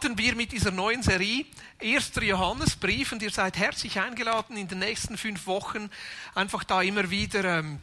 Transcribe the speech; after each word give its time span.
starten 0.00 0.16
wir 0.16 0.34
mit 0.34 0.52
dieser 0.52 0.70
neuen 0.70 1.02
Serie, 1.02 1.44
1. 1.82 2.12
Johannesbrief, 2.22 3.12
und 3.12 3.22
ihr 3.22 3.30
seid 3.30 3.58
herzlich 3.58 4.00
eingeladen, 4.00 4.56
in 4.56 4.66
den 4.66 4.78
nächsten 4.78 5.18
fünf 5.18 5.46
Wochen 5.46 5.90
einfach 6.34 6.64
da 6.64 6.80
immer 6.80 7.10
wieder 7.10 7.58
ähm, 7.58 7.80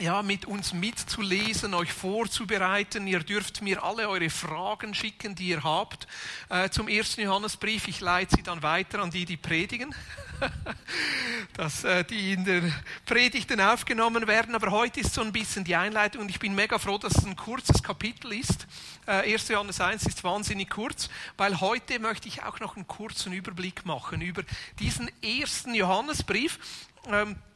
ja, 0.00 0.22
mit 0.22 0.46
uns 0.46 0.72
mitzulesen, 0.72 1.74
euch 1.74 1.92
vorzubereiten. 1.92 3.06
Ihr 3.06 3.20
dürft 3.20 3.60
mir 3.60 3.82
alle 3.84 4.08
eure 4.08 4.30
Fragen 4.30 4.94
schicken, 4.94 5.34
die 5.34 5.48
ihr 5.48 5.62
habt 5.62 6.06
äh, 6.48 6.70
zum 6.70 6.88
ersten 6.88 7.20
Johannesbrief. 7.20 7.86
Ich 7.86 8.00
leite 8.00 8.36
sie 8.36 8.42
dann 8.42 8.62
weiter 8.62 9.00
an 9.00 9.10
die, 9.10 9.26
die 9.26 9.36
predigen, 9.36 9.94
dass 11.54 11.84
äh, 11.84 12.02
die 12.04 12.32
in 12.32 12.46
der 12.46 12.62
Predigten 13.04 13.60
aufgenommen 13.60 14.26
werden. 14.26 14.54
Aber 14.54 14.70
heute 14.70 15.00
ist 15.00 15.12
so 15.12 15.20
ein 15.20 15.32
bisschen 15.32 15.64
die 15.64 15.76
Einleitung 15.76 16.22
und 16.22 16.30
ich 16.30 16.38
bin 16.38 16.54
mega 16.54 16.78
froh, 16.78 16.96
dass 16.96 17.16
es 17.16 17.26
ein 17.26 17.36
kurzes 17.36 17.82
Kapitel 17.82 18.32
ist. 18.32 18.66
Äh, 19.06 19.32
1. 19.34 19.48
Johannes 19.48 19.82
1 19.82 20.06
ist 20.06 20.24
wahnsinnig 20.24 20.70
kurz, 20.70 21.10
weil 21.36 21.60
heute 21.60 21.98
möchte 21.98 22.26
ich 22.26 22.42
auch 22.42 22.58
noch 22.60 22.76
einen 22.76 22.88
kurzen 22.88 23.34
Überblick 23.34 23.84
machen 23.84 24.22
über 24.22 24.42
diesen 24.78 25.10
ersten 25.22 25.74
Johannesbrief. 25.74 26.58
Ähm, 27.06 27.32
äh, 27.32 27.49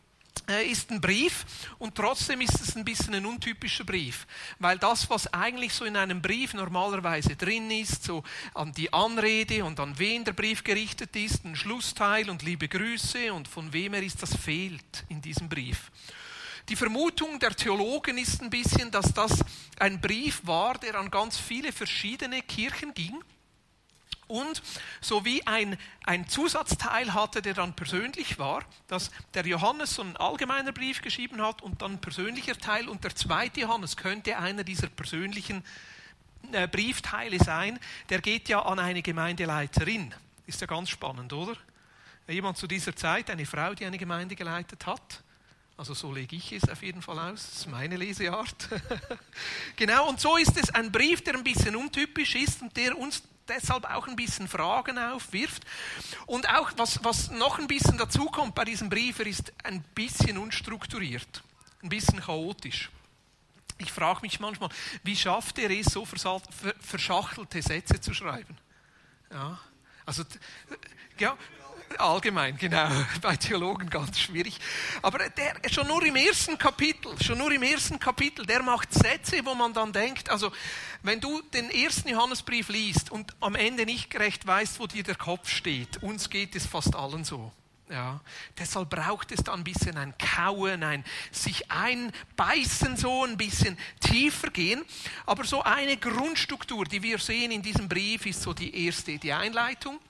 ist 0.47 0.91
ein 0.91 1.01
Brief 1.01 1.45
und 1.79 1.95
trotzdem 1.95 2.41
ist 2.41 2.61
es 2.61 2.77
ein 2.77 2.85
bisschen 2.85 3.15
ein 3.15 3.27
untypischer 3.27 3.85
Brief, 3.85 4.27
weil 4.59 4.79
das, 4.79 5.09
was 5.09 5.33
eigentlich 5.33 5.73
so 5.73 5.85
in 5.85 5.97
einem 5.97 6.21
Brief 6.21 6.55
normalerweise 6.55 7.37
drin 7.37 7.71
ist, 7.71 8.05
so 8.05 8.23
an 8.55 8.73
die 8.73 8.93
Anrede 8.93 9.65
und 9.65 9.81
an 9.81 9.99
wen 9.99 10.25
der 10.25 10.33
Brief 10.33 10.63
gerichtet 10.63 11.17
ist, 11.17 11.45
ein 11.45 11.57
Schlussteil 11.57 12.29
und 12.29 12.43
liebe 12.43 12.69
Grüße 12.69 13.33
und 13.33 13.49
von 13.49 13.73
wem 13.73 13.95
er 13.95 14.03
ist, 14.03 14.23
das 14.23 14.37
fehlt 14.37 15.05
in 15.09 15.23
diesem 15.23 15.49
Brief. 15.49 15.91
Die 16.69 16.77
Vermutung 16.77 17.39
der 17.39 17.55
Theologen 17.55 18.17
ist 18.17 18.41
ein 18.41 18.51
bisschen, 18.51 18.91
dass 18.91 19.13
das 19.13 19.45
ein 19.79 20.01
Brief 20.01 20.41
war, 20.45 20.79
der 20.79 20.95
an 20.95 21.11
ganz 21.11 21.39
viele 21.39 21.73
verschiedene 21.73 22.41
Kirchen 22.43 22.95
ging 22.95 23.23
und 24.29 24.63
sowie 25.01 25.43
ein, 25.47 25.79
ein 26.05 26.29
Zusatzteil 26.29 27.15
hatte, 27.15 27.43
der 27.43 27.55
dann 27.55 27.75
persönlich 27.75 28.39
war, 28.39 28.63
dass 28.89 29.11
der 29.35 29.47
Johannes 29.47 29.95
so 29.95 30.03
einen 30.03 30.17
allgemeiner 30.17 30.73
Brief 30.73 31.03
geschrieben 31.03 31.43
hat 31.43 31.63
und 31.63 31.83
dann 31.83 31.93
ein 31.93 32.01
persönlicher 32.01 32.57
Teil 32.57 32.89
und 32.89 33.05
der 33.05 33.15
zweite 33.15 33.61
Johannes 33.61 33.97
könnte 33.97 34.37
einer 34.39 34.65
dieser 34.65 34.89
persönlichen 34.89 35.65
äh, 36.53 36.69
Briefteile 36.69 37.39
sein, 37.39 37.79
der 38.09 38.21
geht 38.21 38.49
ja 38.49 38.63
an 38.63 38.79
eine 38.79 39.03
Gemeindeleiterin. 39.03 40.15
Ist 40.47 40.61
ja 40.61 40.67
ganz 40.67 40.91
spannend, 40.91 41.33
oder? 41.33 41.57
Jemand 42.29 42.57
zu 42.57 42.67
dieser 42.67 42.97
Zeit, 42.97 43.31
eine 43.31 43.45
Frau, 43.45 43.75
die 43.75 43.85
eine 43.85 43.99
Gemeinde 43.99 44.35
geleitet 44.35 44.87
hat. 44.87 45.23
Also 45.77 45.93
so 45.93 46.13
lege 46.13 46.37
ich 46.37 46.53
es 46.53 46.69
auf 46.69 46.83
jeden 46.83 47.03
Fall 47.03 47.19
aus. 47.19 47.47
Das 47.47 47.57
ist 47.59 47.67
meine 47.69 47.97
Leseart. 47.97 48.69
genau, 49.77 50.09
und 50.09 50.21
so 50.21 50.37
ist 50.37 50.57
es 50.57 50.71
ein 50.71 50.93
Brief, 50.93 51.23
der 51.23 51.35
ein 51.35 51.45
bisschen 51.45 51.75
untypisch 51.75 52.37
ist 52.37 52.63
und 52.63 52.77
der 52.77 52.97
uns 52.97 53.23
deshalb 53.49 53.85
auch 53.85 54.07
ein 54.07 54.17
bisschen 54.17 54.49
Fragen 54.49 54.99
aufwirft. 54.99 55.65
Und 56.27 56.49
auch, 56.49 56.73
was, 56.77 57.03
was 57.05 57.31
noch 57.31 57.59
ein 57.59 57.67
bisschen 57.67 57.99
dazukommt 57.99 58.55
bei 58.55 58.65
diesem 58.65 58.89
Brief, 58.89 59.19
er 59.19 59.27
ist 59.27 59.53
ein 59.63 59.83
bisschen 59.95 60.39
unstrukturiert, 60.39 61.43
ein 61.83 61.89
bisschen 61.89 62.21
chaotisch. 62.21 62.91
Ich 63.79 63.93
frage 63.93 64.21
mich 64.23 64.39
manchmal, 64.41 64.69
wie 65.03 65.17
schafft 65.17 65.59
er 65.59 65.71
es, 65.71 65.87
so 65.87 66.07
verschachtelte 66.81 67.61
Sätze 67.61 68.01
zu 68.01 68.15
schreiben? 68.15 68.57
Ja, 69.31 69.59
also, 70.07 70.23
ja, 71.19 71.37
allgemein, 72.01 72.57
genau, 72.57 72.89
bei 73.23 73.37
Theologen 73.37 73.91
ganz 73.91 74.19
schwierig. 74.19 74.59
Aber 75.03 75.19
der, 75.29 75.55
schon 75.71 75.87
nur 75.87 76.05
im 76.05 76.17
ersten 76.17 76.59
Kapitel, 76.59 77.13
schon 77.23 77.39
nur 77.39 77.53
im 77.53 77.63
ersten 77.63 77.99
Kapitel, 77.99 78.47
der 78.47 78.63
macht 78.63 78.93
Sätze, 78.93 79.45
wo 79.45 79.55
man 79.55 79.73
dann 79.73 79.93
denkt, 79.93 80.31
also 80.31 80.53
wenn 81.03 81.21
du 81.21 81.43
den 81.53 81.71
ersten 81.71 82.09
Johannesbrief 82.09 82.69
liest 82.69 83.11
und 83.11 83.35
am 83.41 83.55
Ende 83.55 83.85
nicht 83.85 84.11
gerecht 84.11 84.47
weißt, 84.47 84.81
wo 84.81 84.87
dir 84.87 85.03
der 85.03 85.17
Kopf 85.17 85.49
steht, 85.49 86.03
uns 86.03 86.31
geht 86.31 86.55
es 86.57 86.67
fast 86.67 86.95
allen 86.95 87.25
so. 87.25 87.53
Ja, 87.91 88.21
deshalb 88.59 88.89
braucht 88.89 89.31
es 89.31 89.45
da 89.45 89.53
ein 89.53 89.63
bisschen 89.63 89.99
ein 89.99 90.15
Kauen, 90.17 90.83
ein 90.83 91.05
sich 91.31 91.71
einbeißen, 91.71 92.97
so 92.97 93.25
ein 93.25 93.37
bisschen 93.37 93.77
tiefer 94.01 94.49
gehen. 94.51 94.85
Aber 95.27 95.45
so 95.45 95.63
eine 95.63 95.99
Grundstruktur, 95.99 96.87
die 96.87 97.03
wir 97.03 97.19
sehen 97.19 97.51
in 97.51 97.61
diesem 97.61 97.89
Brief, 97.89 98.25
ist 98.25 98.41
so 98.41 98.55
die 98.55 98.87
erste, 98.87 99.19
die 99.19 99.33
Einleitung. 99.33 100.01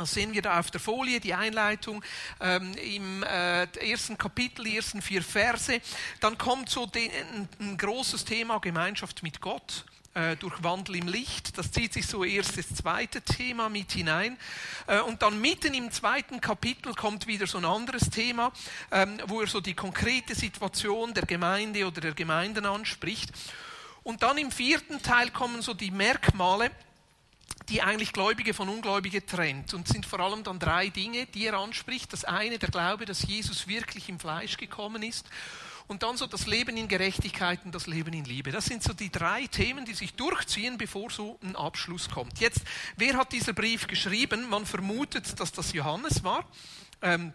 Das 0.00 0.12
sehen 0.12 0.32
wir 0.32 0.40
da 0.40 0.58
auf 0.58 0.70
der 0.70 0.80
Folie, 0.80 1.20
die 1.20 1.34
Einleitung 1.34 2.02
ähm, 2.40 2.72
im 2.74 3.22
äh, 3.22 3.64
ersten 3.90 4.16
Kapitel, 4.16 4.66
ersten 4.66 5.02
vier 5.02 5.22
Verse. 5.22 5.78
Dann 6.20 6.38
kommt 6.38 6.70
so 6.70 6.86
den, 6.86 7.10
ein, 7.10 7.48
ein 7.60 7.76
großes 7.76 8.24
Thema 8.24 8.60
Gemeinschaft 8.60 9.22
mit 9.22 9.42
Gott 9.42 9.84
äh, 10.14 10.36
durch 10.36 10.62
Wandel 10.62 10.96
im 10.96 11.06
Licht. 11.06 11.58
Das 11.58 11.70
zieht 11.70 11.92
sich 11.92 12.06
so 12.06 12.24
erst 12.24 12.56
das 12.56 12.74
zweite 12.74 13.20
Thema 13.20 13.68
mit 13.68 13.92
hinein. 13.92 14.38
Äh, 14.86 15.00
und 15.00 15.20
dann 15.20 15.38
mitten 15.38 15.74
im 15.74 15.90
zweiten 15.90 16.40
Kapitel 16.40 16.94
kommt 16.94 17.26
wieder 17.26 17.46
so 17.46 17.58
ein 17.58 17.66
anderes 17.66 18.08
Thema, 18.08 18.52
ähm, 18.90 19.18
wo 19.26 19.42
er 19.42 19.48
so 19.48 19.60
die 19.60 19.74
konkrete 19.74 20.34
Situation 20.34 21.12
der 21.12 21.26
Gemeinde 21.26 21.86
oder 21.86 22.00
der 22.00 22.14
Gemeinden 22.14 22.64
anspricht. 22.64 23.32
Und 24.02 24.22
dann 24.22 24.38
im 24.38 24.50
vierten 24.50 25.02
Teil 25.02 25.30
kommen 25.30 25.60
so 25.60 25.74
die 25.74 25.90
Merkmale, 25.90 26.70
die 27.68 27.82
eigentlich 27.82 28.12
Gläubige 28.12 28.54
von 28.54 28.68
Ungläubige 28.68 29.24
trennt. 29.24 29.74
Und 29.74 29.88
sind 29.88 30.06
vor 30.06 30.20
allem 30.20 30.42
dann 30.42 30.58
drei 30.58 30.88
Dinge, 30.88 31.26
die 31.26 31.46
er 31.46 31.54
anspricht. 31.54 32.12
Das 32.12 32.24
eine, 32.24 32.58
der 32.58 32.68
Glaube, 32.68 33.04
dass 33.04 33.22
Jesus 33.22 33.68
wirklich 33.68 34.08
im 34.08 34.18
Fleisch 34.18 34.56
gekommen 34.56 35.02
ist. 35.02 35.26
Und 35.86 36.04
dann 36.04 36.16
so 36.16 36.26
das 36.26 36.46
Leben 36.46 36.76
in 36.76 36.86
Gerechtigkeit 36.86 37.60
und 37.64 37.74
das 37.74 37.88
Leben 37.88 38.12
in 38.12 38.24
Liebe. 38.24 38.52
Das 38.52 38.66
sind 38.66 38.82
so 38.82 38.92
die 38.92 39.10
drei 39.10 39.46
Themen, 39.48 39.84
die 39.84 39.94
sich 39.94 40.14
durchziehen, 40.14 40.78
bevor 40.78 41.10
so 41.10 41.38
ein 41.42 41.56
Abschluss 41.56 42.08
kommt. 42.08 42.38
Jetzt, 42.38 42.60
wer 42.96 43.16
hat 43.16 43.32
dieser 43.32 43.52
Brief 43.52 43.88
geschrieben? 43.88 44.48
Man 44.48 44.66
vermutet, 44.66 45.40
dass 45.40 45.50
das 45.50 45.72
Johannes 45.72 46.22
war. 46.22 46.44
Ähm, 47.02 47.32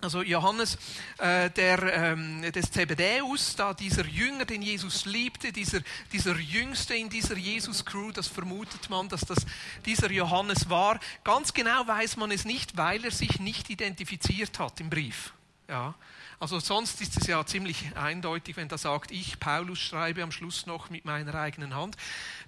also 0.00 0.22
Johannes, 0.22 0.76
äh, 1.18 1.50
der, 1.50 1.82
ähm, 1.82 2.42
des 2.52 2.70
Zebedäus, 2.70 3.56
da 3.56 3.74
dieser 3.74 4.04
Jünger, 4.04 4.44
den 4.44 4.62
Jesus 4.62 5.06
liebte, 5.06 5.52
dieser, 5.52 5.80
dieser 6.12 6.36
Jüngste 6.36 6.94
in 6.94 7.08
dieser 7.08 7.36
Jesus-Crew, 7.36 8.12
das 8.12 8.28
vermutet 8.28 8.90
man, 8.90 9.08
dass 9.08 9.22
das 9.22 9.38
dieser 9.84 10.10
Johannes 10.10 10.68
war. 10.68 11.00
Ganz 11.24 11.52
genau 11.52 11.86
weiß 11.86 12.18
man 12.18 12.30
es 12.30 12.44
nicht, 12.44 12.76
weil 12.76 13.04
er 13.04 13.10
sich 13.10 13.40
nicht 13.40 13.70
identifiziert 13.70 14.58
hat 14.58 14.80
im 14.80 14.90
Brief. 14.90 15.32
Ja. 15.68 15.94
Also 16.38 16.58
sonst 16.60 17.00
ist 17.00 17.16
es 17.16 17.26
ja 17.26 17.44
ziemlich 17.46 17.96
eindeutig, 17.96 18.56
wenn 18.56 18.68
da 18.68 18.76
sagt, 18.76 19.10
ich, 19.10 19.40
Paulus, 19.40 19.78
schreibe 19.78 20.22
am 20.22 20.30
Schluss 20.30 20.66
noch 20.66 20.90
mit 20.90 21.06
meiner 21.06 21.34
eigenen 21.34 21.74
Hand, 21.74 21.96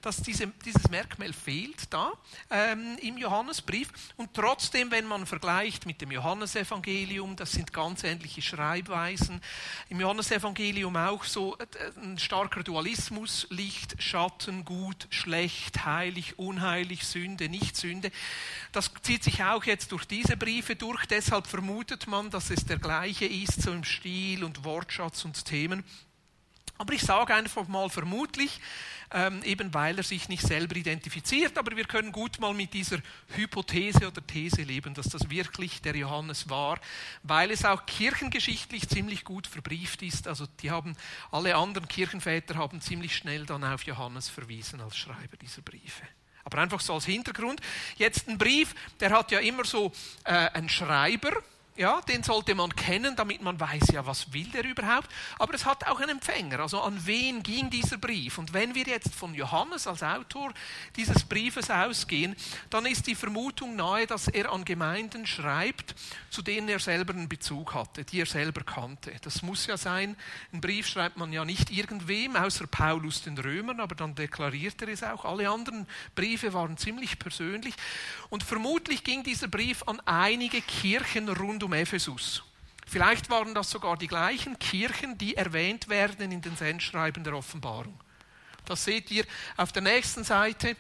dass 0.03 0.19
diese, 0.19 0.49
dieses 0.65 0.91
Merkmal 0.91 1.33
fehlt 1.33 1.93
da 1.93 2.13
ähm, 2.51 2.99
im 3.01 3.17
Johannesbrief. 3.17 3.89
Und 4.17 4.35
trotzdem, 4.35 4.91
wenn 4.91 5.07
man 5.07 5.25
vergleicht 5.27 5.87
mit 5.87 6.03
dem 6.03 6.11
Johannesevangelium, 6.11 7.35
das 7.37 7.53
sind 7.53 7.73
ganz 7.73 8.05
ähnliche 8.05 8.43
Schreibweisen. 8.43 9.41
Im 9.89 10.01
Johannesevangelium 10.01 10.95
auch 10.97 11.25
so 11.25 11.57
äh, 11.57 11.67
ein 12.03 12.19
starker 12.19 12.63
Dualismus, 12.63 13.47
Licht, 13.49 14.03
Schatten, 14.03 14.67
Gut, 14.67 15.07
Schlecht, 15.09 15.87
Heilig, 15.87 16.39
Unheilig, 16.39 17.07
Sünde, 17.07 17.49
Nicht-Sünde. 17.49 18.11
Das 18.73 18.91
zieht 19.01 19.25
sich 19.25 19.43
auch 19.43 19.65
jetzt 19.65 19.93
durch 19.93 20.05
diese 20.05 20.37
Briefe 20.37 20.77
durch. 20.77 21.07
Deshalb 21.07 21.47
vermutet 21.47 22.07
man, 22.07 22.31
dass 22.31 22.51
es 22.51 22.67
der 22.67 22.79
gleiche 22.79 23.25
ist, 23.25 23.63
so 23.63 23.78
im 23.79 23.85
Stil 23.85 24.45
und 24.45 24.65
Wortschatz 24.65 25.25
und 25.25 25.45
Themen. 25.45 25.85
Aber 26.79 26.93
ich 26.93 27.03
sage 27.03 27.35
einfach 27.35 27.67
mal 27.67 27.91
vermutlich, 27.91 28.61
ähm, 29.13 29.43
eben 29.43 29.73
weil 29.75 29.97
er 29.97 30.05
sich 30.05 30.29
nicht 30.29 30.43
selber 30.43 30.77
identifiziert, 30.77 31.59
aber 31.59 31.77
wir 31.77 31.85
können 31.85 32.13
gut 32.13 32.39
mal 32.39 32.55
mit 32.55 32.73
dieser 32.73 32.99
Hypothese 33.35 34.07
oder 34.07 34.25
These 34.25 34.63
leben, 34.63 34.95
dass 34.95 35.09
das 35.09 35.29
wirklich 35.31 35.81
der 35.83 35.97
Johannes 35.97 36.49
war, 36.49 36.79
weil 37.23 37.51
es 37.51 37.65
auch 37.65 37.87
kirchengeschichtlich 37.87 38.89
ziemlich 38.89 39.25
gut 39.25 39.47
verbrieft 39.47 40.03
ist. 40.03 40.29
Also 40.29 40.47
die 40.61 40.71
haben, 40.71 40.97
alle 41.33 41.57
anderen 41.57 41.89
Kirchenväter 41.89 42.57
haben 42.57 42.81
ziemlich 42.81 43.17
schnell 43.17 43.47
dann 43.47 43.65
auf 43.65 43.83
Johannes 43.85 44.29
verwiesen 44.29 44.81
als 44.81 44.97
Schreiber 44.97 45.37
dieser 45.41 45.63
Briefe. 45.63 46.05
Aber 46.45 46.59
einfach 46.59 46.81
so 46.81 46.95
als 46.95 47.07
Hintergrund. 47.07 47.61
Jetzt 47.97 48.29
ein 48.29 48.39
Brief, 48.39 48.75
der 49.01 49.11
hat 49.11 49.33
ja 49.33 49.41
immer 49.41 49.65
so 49.65 49.93
äh, 50.25 50.33
einen 50.33 50.69
Schreiber, 50.69 51.33
ja, 51.79 52.01
den 52.01 52.25
sollte 52.25 52.57
man 52.57 52.75
kennen, 52.75 53.15
damit 53.15 53.41
man 53.41 53.59
weiß, 53.59 53.93
ja, 53.93 54.05
was 54.05 54.33
will 54.33 54.47
der 54.47 54.65
überhaupt. 54.65 55.09
Aber 55.39 55.55
es 55.55 55.65
hat 55.65 55.87
auch 55.87 56.01
einen 56.01 56.11
Empfänger. 56.11 56.59
Also 56.59 56.81
an 56.81 57.01
wen 57.07 57.41
ging 57.45 57.71
dieser 57.71 57.99
Brief? 57.99 58.37
Und 58.39 58.53
wenn 58.53 58.75
wir 58.75 58.83
jetzt 58.83 59.15
von 59.15 59.33
Johannes 59.33 59.87
als 59.87 60.03
Autor 60.03 60.53
dieses 60.97 61.23
Briefes 61.23 61.71
ausgehen, 61.71 62.35
dann 62.69 62.85
ist 62.85 63.07
die 63.07 63.15
Vermutung 63.15 63.77
nahe, 63.77 64.09
dass 64.09 64.27
er 64.27 64.51
an 64.53 64.65
Gemeinden 64.65 65.25
schreibt, 65.25 65.95
zu 66.31 66.43
denen 66.43 66.69
er 66.69 66.81
selber 66.81 67.13
einen 67.15 67.29
Bezug 67.29 67.75
hatte, 67.75 68.05
die 68.05 68.23
er 68.23 68.27
selber 68.27 68.65
kannte. 68.65 69.13
Das 69.23 69.43
muss 69.43 69.67
ja 69.67 69.77
sein. 69.77 70.17
Ein 70.53 70.61
Brief 70.61 70.89
schreibt 70.89 71.17
man 71.17 71.33
ja 71.33 71.45
nicht 71.45 71.71
irgendwem, 71.71 72.35
außer 72.35 72.67
Paulus 72.67 73.23
den 73.23 73.39
Römern, 73.39 73.79
aber 73.79 73.95
dann 73.95 74.17
deklariert 74.17 74.83
er 74.83 74.89
es 74.89 75.05
auch. 75.05 75.25
Alle 75.25 75.49
anderen 75.49 75.87
Briefe 76.17 76.53
waren 76.53 76.77
ziemlich 76.77 77.21
persönlich. 77.21 77.75
Und 78.31 78.43
vermutlich 78.43 79.05
ging 79.05 79.23
dieser 79.23 79.47
Brief 79.47 79.85
an 79.87 80.01
einige 80.05 80.61
Kirchen 80.61 81.29
rund 81.29 81.63
um 81.63 81.68
um 81.69 81.75
Ephesus. 81.75 82.43
Vielleicht 82.87 83.29
waren 83.29 83.55
das 83.55 83.71
sogar 83.71 83.99
die 83.99 84.07
gleichen 84.07 84.59
Kirchen, 84.59 85.19
die 85.19 85.37
erwähnt 85.37 85.89
werden 85.89 86.33
in 86.33 86.41
den 86.41 86.57
Sendschreiben 86.57 87.23
der 87.23 87.35
Offenbarung. 87.35 88.01
Das 88.65 88.85
seht 88.85 89.11
ihr 89.11 89.25
auf 89.59 89.71
der 89.73 89.83
nächsten 89.83 90.25
Seite. 90.25 90.77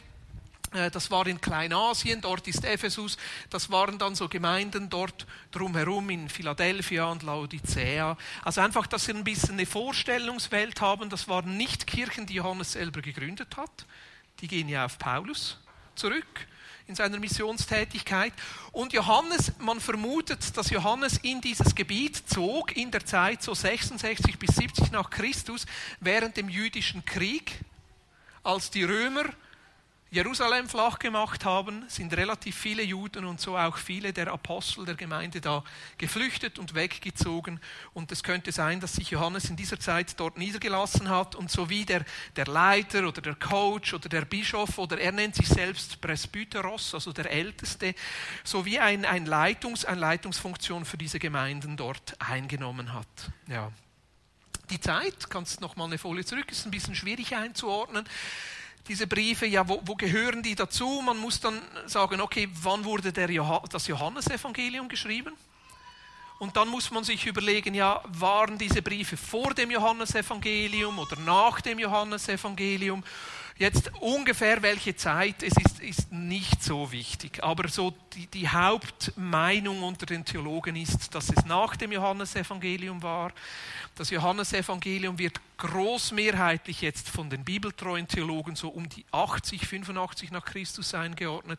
Äh, 0.72 0.90
das 0.90 1.10
war 1.10 1.26
in 1.26 1.42
Kleinasien, 1.42 2.22
dort 2.22 2.48
ist 2.48 2.64
Ephesus. 2.64 3.18
Das 3.50 3.70
waren 3.70 3.98
dann 3.98 4.14
so 4.14 4.30
Gemeinden 4.30 4.88
dort 4.88 5.26
drumherum 5.50 6.08
in 6.08 6.30
Philadelphia 6.30 7.04
und 7.04 7.22
Laodicea. 7.22 8.16
Also 8.42 8.62
einfach, 8.62 8.86
dass 8.86 9.04
sie 9.04 9.12
ein 9.12 9.24
bisschen 9.24 9.54
eine 9.54 9.66
Vorstellungswelt 9.66 10.80
haben. 10.80 11.10
Das 11.10 11.28
waren 11.28 11.58
nicht 11.58 11.86
Kirchen, 11.86 12.24
die 12.24 12.34
Johannes 12.34 12.72
selber 12.72 13.02
gegründet 13.02 13.58
hat. 13.58 13.86
Die 14.40 14.48
gehen 14.48 14.70
ja 14.70 14.86
auf 14.86 14.98
Paulus 14.98 15.58
zurück 15.94 16.48
in 16.88 16.94
seiner 16.94 17.18
Missionstätigkeit. 17.18 18.32
Und 18.72 18.94
Johannes, 18.94 19.52
man 19.58 19.78
vermutet, 19.78 20.56
dass 20.56 20.70
Johannes 20.70 21.18
in 21.18 21.40
dieses 21.42 21.74
Gebiet 21.74 22.22
zog 22.26 22.76
in 22.76 22.90
der 22.90 23.04
Zeit 23.04 23.42
so 23.42 23.52
66 23.52 24.38
bis 24.38 24.56
70 24.56 24.90
nach 24.90 25.10
Christus 25.10 25.66
während 26.00 26.38
dem 26.38 26.48
jüdischen 26.48 27.04
Krieg, 27.04 27.60
als 28.42 28.70
die 28.70 28.84
Römer 28.84 29.24
Jerusalem 30.10 30.70
flach 30.70 30.98
gemacht 30.98 31.44
haben, 31.44 31.84
sind 31.86 32.16
relativ 32.16 32.56
viele 32.56 32.82
Juden 32.82 33.26
und 33.26 33.42
so 33.42 33.58
auch 33.58 33.76
viele 33.76 34.14
der 34.14 34.28
Apostel 34.28 34.86
der 34.86 34.94
Gemeinde 34.94 35.42
da 35.42 35.62
geflüchtet 35.98 36.58
und 36.58 36.74
weggezogen. 36.74 37.60
Und 37.92 38.10
es 38.10 38.22
könnte 38.22 38.50
sein, 38.50 38.80
dass 38.80 38.94
sich 38.94 39.10
Johannes 39.10 39.50
in 39.50 39.56
dieser 39.56 39.78
Zeit 39.78 40.18
dort 40.18 40.38
niedergelassen 40.38 41.10
hat 41.10 41.34
und 41.34 41.50
so 41.50 41.68
wie 41.68 41.84
der, 41.84 42.06
der 42.36 42.46
Leiter 42.46 43.06
oder 43.06 43.20
der 43.20 43.34
Coach 43.34 43.92
oder 43.92 44.08
der 44.08 44.24
Bischof 44.24 44.78
oder 44.78 44.98
er 44.98 45.12
nennt 45.12 45.34
sich 45.34 45.48
selbst 45.48 46.00
Presbyteros, 46.00 46.94
also 46.94 47.12
der 47.12 47.30
Älteste, 47.30 47.94
so 48.44 48.64
wie 48.64 48.78
ein, 48.78 49.04
ein 49.04 49.26
Leitungs, 49.26 49.84
eine 49.84 50.00
Leitungsfunktion 50.00 50.86
für 50.86 50.96
diese 50.96 51.18
Gemeinden 51.18 51.76
dort 51.76 52.16
eingenommen 52.18 52.94
hat. 52.94 53.06
Ja. 53.46 53.70
Die 54.70 54.80
Zeit, 54.80 55.28
kannst 55.28 55.60
noch 55.60 55.76
mal 55.76 55.84
eine 55.84 55.98
Folie 55.98 56.24
zurück, 56.24 56.50
ist 56.50 56.64
ein 56.64 56.70
bisschen 56.70 56.94
schwierig 56.94 57.36
einzuordnen 57.36 58.06
diese 58.86 59.06
Briefe, 59.06 59.46
ja, 59.46 59.68
wo, 59.68 59.80
wo, 59.84 59.94
gehören 59.94 60.42
die 60.42 60.54
dazu? 60.54 61.02
Man 61.04 61.18
muss 61.18 61.40
dann 61.40 61.60
sagen, 61.86 62.20
okay, 62.20 62.48
wann 62.62 62.84
wurde 62.84 63.12
der 63.12 63.30
Joh 63.30 63.62
das 63.70 63.86
Johannesevangelium 63.86 64.88
geschrieben? 64.88 65.32
Und 66.38 66.56
dann 66.56 66.68
muss 66.68 66.90
man 66.90 67.02
sich 67.02 67.26
überlegen, 67.26 67.74
ja, 67.74 68.00
waren 68.06 68.58
diese 68.58 68.80
Briefe 68.80 69.16
vor 69.16 69.54
dem 69.54 69.70
Johannesevangelium 69.72 70.98
oder 70.98 71.18
nach 71.20 71.60
dem 71.60 71.80
Johannesevangelium? 71.80 73.02
Jetzt 73.58 73.90
ungefähr 74.00 74.62
welche 74.62 74.94
Zeit, 74.94 75.42
es 75.42 75.54
ist, 75.56 75.80
ist 75.80 76.12
nicht 76.12 76.62
so 76.62 76.92
wichtig. 76.92 77.42
Aber 77.42 77.68
so 77.68 77.92
die, 78.14 78.28
die 78.28 78.48
Hauptmeinung 78.48 79.82
unter 79.82 80.06
den 80.06 80.24
Theologen 80.24 80.76
ist, 80.76 81.12
dass 81.12 81.30
es 81.30 81.44
nach 81.44 81.74
dem 81.74 81.90
Johannesevangelium 81.90 83.02
war. 83.02 83.32
Das 83.96 84.10
Johannesevangelium 84.10 85.18
wird 85.18 85.40
großmehrheitlich 85.56 86.82
jetzt 86.82 87.08
von 87.08 87.30
den 87.30 87.42
bibeltreuen 87.42 88.06
Theologen 88.06 88.54
so 88.54 88.68
um 88.68 88.88
die 88.88 89.04
80, 89.10 89.66
85 89.66 90.30
nach 90.30 90.44
Christus 90.44 90.94
eingeordnet. 90.94 91.58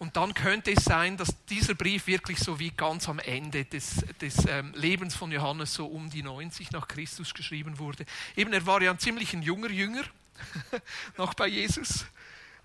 Und 0.00 0.16
dann 0.16 0.34
könnte 0.34 0.72
es 0.72 0.84
sein, 0.84 1.16
dass 1.16 1.36
dieser 1.46 1.76
Brief 1.76 2.08
wirklich 2.08 2.40
so 2.40 2.58
wie 2.58 2.70
ganz 2.70 3.08
am 3.08 3.20
Ende 3.20 3.64
des, 3.64 4.04
des 4.20 4.44
ähm, 4.48 4.72
Lebens 4.74 5.14
von 5.14 5.30
Johannes 5.30 5.72
so 5.72 5.86
um 5.86 6.10
die 6.10 6.24
90 6.24 6.72
nach 6.72 6.88
Christus 6.88 7.32
geschrieben 7.32 7.78
wurde. 7.78 8.06
Eben, 8.34 8.52
er 8.52 8.66
war 8.66 8.82
ja 8.82 8.90
ein 8.90 8.98
ziemlich 8.98 9.32
junger 9.34 9.70
Jünger 9.70 10.02
noch 11.16 11.34
bei 11.34 11.46
Jesus, 11.46 12.06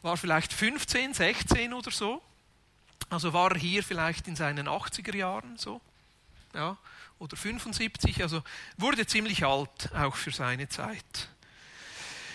war 0.01 0.17
vielleicht 0.17 0.53
15, 0.53 1.13
16 1.13 1.73
oder 1.73 1.91
so. 1.91 2.21
Also 3.09 3.33
war 3.33 3.51
er 3.51 3.57
hier 3.57 3.83
vielleicht 3.83 4.27
in 4.27 4.35
seinen 4.35 4.67
80er 4.67 5.15
Jahren 5.15 5.57
so, 5.57 5.81
ja, 6.53 6.77
oder 7.19 7.37
75, 7.37 8.21
also 8.21 8.43
wurde 8.77 9.05
ziemlich 9.05 9.45
alt 9.45 9.93
auch 9.93 10.15
für 10.15 10.31
seine 10.31 10.67
Zeit. 10.67 11.29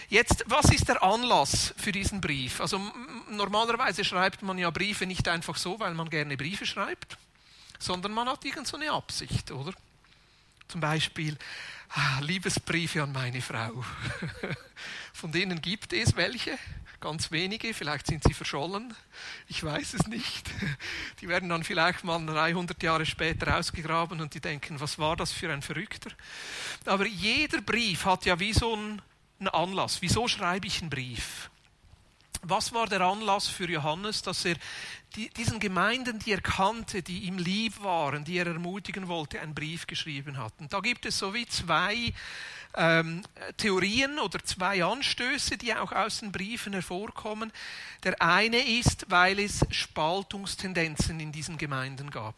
Jetzt, 0.09 0.45
was 0.47 0.67
ist 0.67 0.89
der 0.89 1.03
Anlass 1.03 1.75
für 1.77 1.93
diesen 1.93 2.21
Brief? 2.21 2.63
Also 2.63 2.81
normalerweise 3.29 4.05
schreibt 4.05 4.41
man 4.43 4.57
ja 4.57 4.71
Briefe 4.71 5.05
nicht 5.05 5.29
einfach 5.29 5.57
so, 5.57 5.79
weil 5.81 5.93
man 5.93 6.09
gerne 6.09 6.37
Briefe 6.37 6.65
schreibt, 6.65 7.19
sondern 7.79 8.13
man 8.13 8.29
hat 8.29 8.45
irgend 8.45 8.67
so 8.67 8.79
eine 8.79 8.91
Absicht, 8.91 9.51
oder? 9.51 9.75
Zum 10.69 10.81
Beispiel 10.81 11.37
Liebesbriefe 12.21 13.03
an 13.03 13.13
meine 13.13 13.41
Frau. 13.41 13.85
Von 15.13 15.33
denen 15.33 15.61
gibt 15.61 15.93
es 15.93 16.17
welche, 16.17 16.59
ganz 17.01 17.31
wenige, 17.31 17.73
vielleicht 17.75 18.07
sind 18.07 18.23
sie 18.25 18.35
verschollen, 18.35 18.95
ich 19.47 19.63
weiß 19.63 19.95
es 19.95 20.07
nicht. 20.07 20.51
Die 21.21 21.29
werden 21.29 21.49
dann 21.49 21.65
vielleicht 21.65 22.05
mal 22.05 22.25
300 22.25 22.83
Jahre 22.83 23.07
später 23.07 23.57
ausgegraben 23.57 24.21
und 24.21 24.35
die 24.35 24.41
denken, 24.41 24.81
was 24.81 24.99
war 24.99 25.17
das 25.17 25.33
für 25.33 25.53
ein 25.53 25.63
Verrückter. 25.63 26.11
Aber 26.85 27.07
jeder 27.07 27.61
Brief 27.63 28.05
hat 28.05 28.27
ja 28.27 28.39
wie 28.39 28.53
so 28.53 28.75
einen 28.75 29.49
Anlass. 29.49 30.03
Wieso 30.03 30.29
schreibe 30.29 30.67
ich 30.67 30.81
einen 30.81 30.91
Brief? 30.91 31.51
Was 32.43 32.73
war 32.73 32.87
der 32.87 33.01
Anlass 33.01 33.49
für 33.49 33.69
Johannes, 33.69 34.23
dass 34.23 34.45
er 34.45 34.57
diesen 35.37 35.59
Gemeinden, 35.59 36.19
die 36.21 36.33
er 36.33 36.41
kannte, 36.41 37.03
die 37.03 37.21
ihm 37.21 37.39
lieb 37.39 37.83
waren, 37.83 38.25
die 38.25 38.39
er 38.39 38.47
ermutigen 38.47 39.09
wollte, 39.09 39.41
einen 39.41 39.55
Brief 39.55 39.87
geschrieben 39.87 40.37
hat? 40.37 40.53
Und 40.59 40.73
da 40.73 40.81
gibt 40.81 41.05
es 41.07 41.19
so 41.19 41.35
wie 41.35 41.47
zwei 41.47 42.13
ähm, 42.75 43.23
Theorien 43.57 44.19
oder 44.19 44.43
zwei 44.45 44.85
Anstöße, 44.85 45.59
die 45.59 45.75
auch 45.75 45.93
aus 45.93 46.21
den 46.21 46.31
Briefen 46.31 46.73
hervorkommen. 46.73 47.53
Der 48.05 48.21
eine 48.23 48.59
ist, 48.59 49.11
weil 49.11 49.41
es 49.41 49.67
Spaltungstendenzen 49.71 51.19
in 51.21 51.33
diesen 51.33 51.59
Gemeinden 51.59 52.11
gab. 52.11 52.35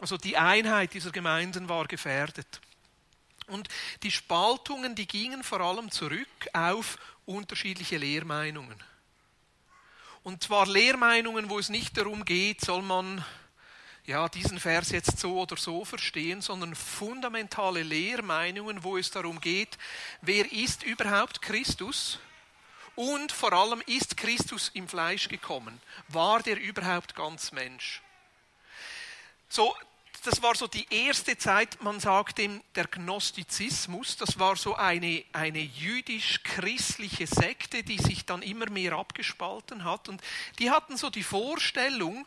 Also 0.00 0.16
die 0.16 0.36
Einheit 0.36 0.94
dieser 0.94 1.12
Gemeinden 1.12 1.68
war 1.68 1.86
gefährdet. 1.86 2.60
Und 3.50 3.68
die 4.02 4.10
Spaltungen, 4.10 4.94
die 4.94 5.06
gingen 5.06 5.42
vor 5.42 5.60
allem 5.60 5.90
zurück 5.90 6.28
auf 6.52 6.98
unterschiedliche 7.26 7.98
Lehrmeinungen. 7.98 8.82
Und 10.22 10.42
zwar 10.42 10.66
Lehrmeinungen, 10.66 11.48
wo 11.50 11.58
es 11.58 11.68
nicht 11.68 11.96
darum 11.96 12.24
geht, 12.24 12.60
soll 12.60 12.82
man 12.82 13.24
ja, 14.04 14.28
diesen 14.28 14.58
Vers 14.58 14.90
jetzt 14.90 15.18
so 15.18 15.40
oder 15.40 15.56
so 15.56 15.84
verstehen, 15.84 16.40
sondern 16.42 16.74
fundamentale 16.74 17.82
Lehrmeinungen, 17.82 18.82
wo 18.82 18.96
es 18.96 19.10
darum 19.10 19.40
geht, 19.40 19.78
wer 20.20 20.50
ist 20.50 20.82
überhaupt 20.82 21.42
Christus 21.42 22.18
und 22.96 23.30
vor 23.30 23.52
allem 23.52 23.82
ist 23.86 24.16
Christus 24.16 24.70
im 24.74 24.88
Fleisch 24.88 25.28
gekommen. 25.28 25.80
War 26.08 26.42
der 26.42 26.60
überhaupt 26.60 27.14
ganz 27.14 27.52
Mensch? 27.52 28.02
So, 29.48 29.74
das 30.22 30.42
war 30.42 30.54
so 30.54 30.66
die 30.66 30.86
erste 30.90 31.36
Zeit, 31.38 31.82
man 31.82 32.00
sagt 32.00 32.38
dem 32.38 32.62
der 32.74 32.86
Gnostizismus, 32.86 34.16
das 34.16 34.38
war 34.38 34.56
so 34.56 34.74
eine, 34.74 35.24
eine 35.32 35.60
jüdisch-christliche 35.60 37.26
Sekte, 37.26 37.82
die 37.82 37.98
sich 37.98 38.26
dann 38.26 38.42
immer 38.42 38.68
mehr 38.70 38.92
abgespalten 38.92 39.84
hat. 39.84 40.08
Und 40.08 40.22
die 40.58 40.70
hatten 40.70 40.96
so 40.96 41.10
die 41.10 41.22
Vorstellung, 41.22 42.26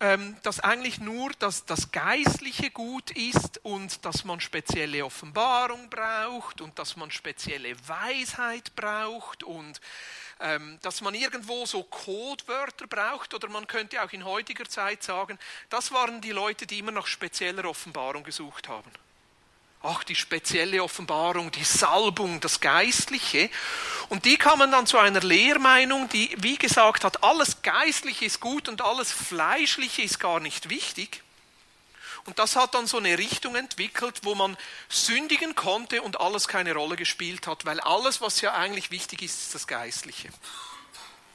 ähm, 0.00 0.36
dass 0.42 0.60
eigentlich 0.60 1.00
nur 1.00 1.32
das, 1.38 1.64
das 1.64 1.90
Geistliche 1.90 2.70
gut 2.70 3.10
ist 3.10 3.58
und 3.64 4.04
dass 4.04 4.24
man 4.24 4.40
spezielle 4.40 5.04
Offenbarung 5.04 5.90
braucht 5.90 6.60
und 6.60 6.78
dass 6.78 6.96
man 6.96 7.10
spezielle 7.10 7.74
Weisheit 7.88 8.76
braucht 8.76 9.42
und 9.42 9.80
dass 10.82 11.00
man 11.00 11.14
irgendwo 11.14 11.66
so 11.66 11.82
Codewörter 11.82 12.86
braucht 12.86 13.34
oder 13.34 13.48
man 13.48 13.66
könnte 13.66 14.02
auch 14.02 14.12
in 14.12 14.24
heutiger 14.24 14.68
Zeit 14.68 15.02
sagen, 15.02 15.38
das 15.68 15.90
waren 15.90 16.20
die 16.20 16.30
Leute, 16.30 16.66
die 16.66 16.78
immer 16.78 16.92
nach 16.92 17.06
spezieller 17.06 17.64
Offenbarung 17.64 18.22
gesucht 18.22 18.68
haben. 18.68 18.90
Ach, 19.82 20.02
die 20.02 20.16
spezielle 20.16 20.82
Offenbarung, 20.82 21.52
die 21.52 21.62
Salbung, 21.62 22.40
das 22.40 22.60
Geistliche. 22.60 23.48
Und 24.08 24.24
die 24.24 24.36
kamen 24.36 24.72
dann 24.72 24.86
zu 24.86 24.98
einer 24.98 25.20
Lehrmeinung, 25.20 26.08
die 26.08 26.34
wie 26.38 26.58
gesagt 26.58 27.04
hat, 27.04 27.22
alles 27.22 27.62
Geistliche 27.62 28.24
ist 28.24 28.40
gut 28.40 28.68
und 28.68 28.82
alles 28.82 29.12
Fleischliche 29.12 30.02
ist 30.02 30.18
gar 30.18 30.40
nicht 30.40 30.68
wichtig. 30.68 31.22
Und 32.28 32.38
das 32.38 32.56
hat 32.56 32.74
dann 32.74 32.86
so 32.86 32.98
eine 32.98 33.16
Richtung 33.16 33.56
entwickelt, 33.56 34.20
wo 34.22 34.34
man 34.34 34.58
sündigen 34.90 35.54
konnte 35.54 36.02
und 36.02 36.20
alles 36.20 36.46
keine 36.46 36.74
Rolle 36.74 36.96
gespielt 36.96 37.46
hat, 37.46 37.64
weil 37.64 37.80
alles, 37.80 38.20
was 38.20 38.42
ja 38.42 38.52
eigentlich 38.52 38.90
wichtig 38.90 39.22
ist, 39.22 39.44
ist 39.44 39.54
das 39.54 39.66
Geistliche. 39.66 40.28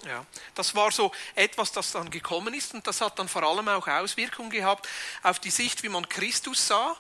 Ja, 0.06 0.24
das 0.54 0.76
war 0.76 0.92
so 0.92 1.12
etwas, 1.34 1.72
das 1.72 1.94
dann 1.94 2.12
gekommen 2.12 2.54
ist 2.54 2.76
und 2.76 2.86
das 2.86 3.02
hat 3.02 3.18
dann 3.18 3.28
vor 3.28 3.42
allem 3.42 3.68
auch 3.70 3.88
Auswirkungen 3.88 4.52
gehabt 4.52 4.88
auf 5.24 5.40
die 5.40 5.50
Sicht, 5.50 5.82
wie 5.82 5.90
man 5.90 6.08
Christus 6.08 6.68
sah. 6.68 6.96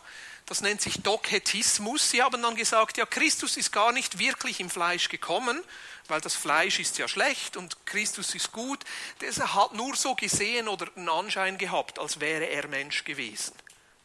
Das 0.48 0.62
nennt 0.62 0.82
sich 0.82 1.04
Doketismus. 1.04 2.10
Sie 2.10 2.24
haben 2.24 2.42
dann 2.42 2.56
gesagt, 2.56 2.98
ja, 2.98 3.06
Christus 3.06 3.58
ist 3.58 3.72
gar 3.72 3.92
nicht 3.92 4.18
wirklich 4.18 4.60
im 4.60 4.72
Fleisch 4.72 5.08
gekommen, 5.08 5.62
weil 6.08 6.20
das 6.20 6.34
Fleisch 6.34 6.80
ist 6.80 6.98
ja 6.98 7.08
schlecht 7.08 7.58
und 7.58 7.86
Christus 7.86 8.34
ist 8.34 8.52
gut. 8.52 8.84
Der 9.22 9.54
hat 9.54 9.74
nur 9.74 9.96
so 9.96 10.16
gesehen 10.16 10.68
oder 10.68 10.88
einen 10.96 11.10
Anschein 11.10 11.60
gehabt, 11.60 12.00
als 12.00 12.20
wäre 12.20 12.46
er 12.46 12.68
Mensch 12.68 13.04
gewesen. 13.04 13.54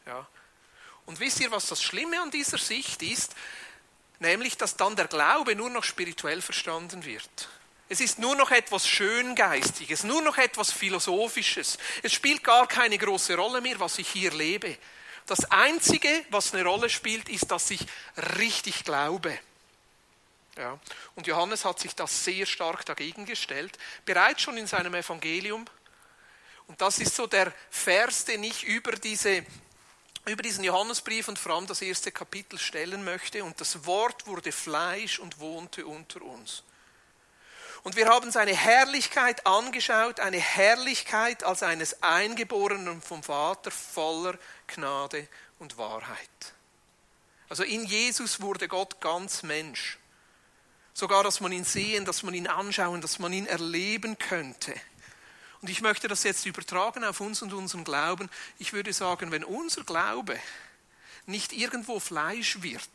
Ja. 0.09 0.27
Und 1.05 1.19
wisst 1.19 1.39
ihr, 1.39 1.51
was 1.51 1.67
das 1.67 1.83
Schlimme 1.83 2.19
an 2.19 2.31
dieser 2.31 2.57
Sicht 2.57 3.03
ist? 3.03 3.35
Nämlich, 4.17 4.57
dass 4.57 4.75
dann 4.75 4.95
der 4.95 5.07
Glaube 5.07 5.55
nur 5.55 5.69
noch 5.69 5.83
spirituell 5.83 6.41
verstanden 6.41 7.05
wird. 7.05 7.47
Es 7.89 8.01
ist 8.01 8.17
nur 8.17 8.35
noch 8.35 8.49
etwas 8.49 8.87
Schöngeistiges, 8.87 10.03
nur 10.03 10.23
noch 10.23 10.37
etwas 10.37 10.71
Philosophisches. 10.71 11.77
Es 12.01 12.11
spielt 12.11 12.43
gar 12.43 12.67
keine 12.67 12.97
große 12.97 13.35
Rolle 13.35 13.61
mehr, 13.61 13.79
was 13.79 13.99
ich 13.99 14.09
hier 14.09 14.31
lebe. 14.31 14.77
Das 15.27 15.45
Einzige, 15.51 16.25
was 16.31 16.55
eine 16.55 16.65
Rolle 16.65 16.89
spielt, 16.89 17.29
ist, 17.29 17.51
dass 17.51 17.69
ich 17.69 17.85
richtig 18.39 18.83
glaube. 18.83 19.37
Ja. 20.57 20.79
Und 21.13 21.27
Johannes 21.27 21.65
hat 21.65 21.79
sich 21.79 21.95
das 21.95 22.25
sehr 22.25 22.47
stark 22.47 22.83
dagegen 22.85 23.25
gestellt, 23.25 23.77
bereits 24.05 24.41
schon 24.41 24.57
in 24.57 24.65
seinem 24.65 24.95
Evangelium. 24.95 25.65
Und 26.67 26.81
das 26.81 26.97
ist 26.97 27.15
so 27.15 27.27
der 27.27 27.53
Vers, 27.69 28.25
den 28.25 28.43
ich 28.43 28.63
über, 28.63 28.91
diese, 28.93 29.45
über 30.29 30.43
diesen 30.43 30.63
Johannesbrief 30.63 31.27
und 31.27 31.37
vor 31.37 31.55
allem 31.55 31.67
das 31.67 31.81
erste 31.81 32.11
Kapitel 32.11 32.57
stellen 32.57 33.03
möchte. 33.03 33.43
Und 33.43 33.59
das 33.59 33.85
Wort 33.85 34.27
wurde 34.27 34.51
Fleisch 34.51 35.19
und 35.19 35.39
wohnte 35.39 35.85
unter 35.85 36.21
uns. 36.21 36.63
Und 37.83 37.95
wir 37.95 38.07
haben 38.07 38.31
seine 38.31 38.55
Herrlichkeit 38.55 39.45
angeschaut, 39.45 40.19
eine 40.19 40.39
Herrlichkeit 40.39 41.43
als 41.43 41.63
eines 41.63 42.03
Eingeborenen 42.03 43.01
vom 43.01 43.23
Vater 43.23 43.71
voller 43.71 44.37
Gnade 44.67 45.27
und 45.59 45.77
Wahrheit. 45.77 46.53
Also 47.47 47.63
in 47.63 47.85
Jesus 47.85 48.41
wurde 48.41 48.67
Gott 48.67 48.99
ganz 49.01 49.43
Mensch. 49.43 49.97
Sogar, 50.93 51.23
dass 51.23 51.39
man 51.39 51.51
ihn 51.51 51.63
sehen, 51.63 52.05
dass 52.05 52.23
man 52.23 52.33
ihn 52.33 52.47
anschauen, 52.47 53.01
dass 53.01 53.19
man 53.19 53.31
ihn 53.31 53.47
erleben 53.47 54.17
könnte. 54.17 54.73
Und 55.61 55.69
ich 55.69 55.81
möchte 55.81 56.07
das 56.07 56.23
jetzt 56.23 56.45
übertragen 56.45 57.03
auf 57.03 57.19
uns 57.19 57.41
und 57.41 57.53
unseren 57.53 57.83
Glauben. 57.83 58.29
Ich 58.59 58.73
würde 58.73 58.93
sagen, 58.93 59.31
wenn 59.31 59.43
unser 59.43 59.83
Glaube 59.83 60.39
nicht 61.25 61.53
irgendwo 61.53 61.99
Fleisch 61.99 62.61
wird, 62.61 62.89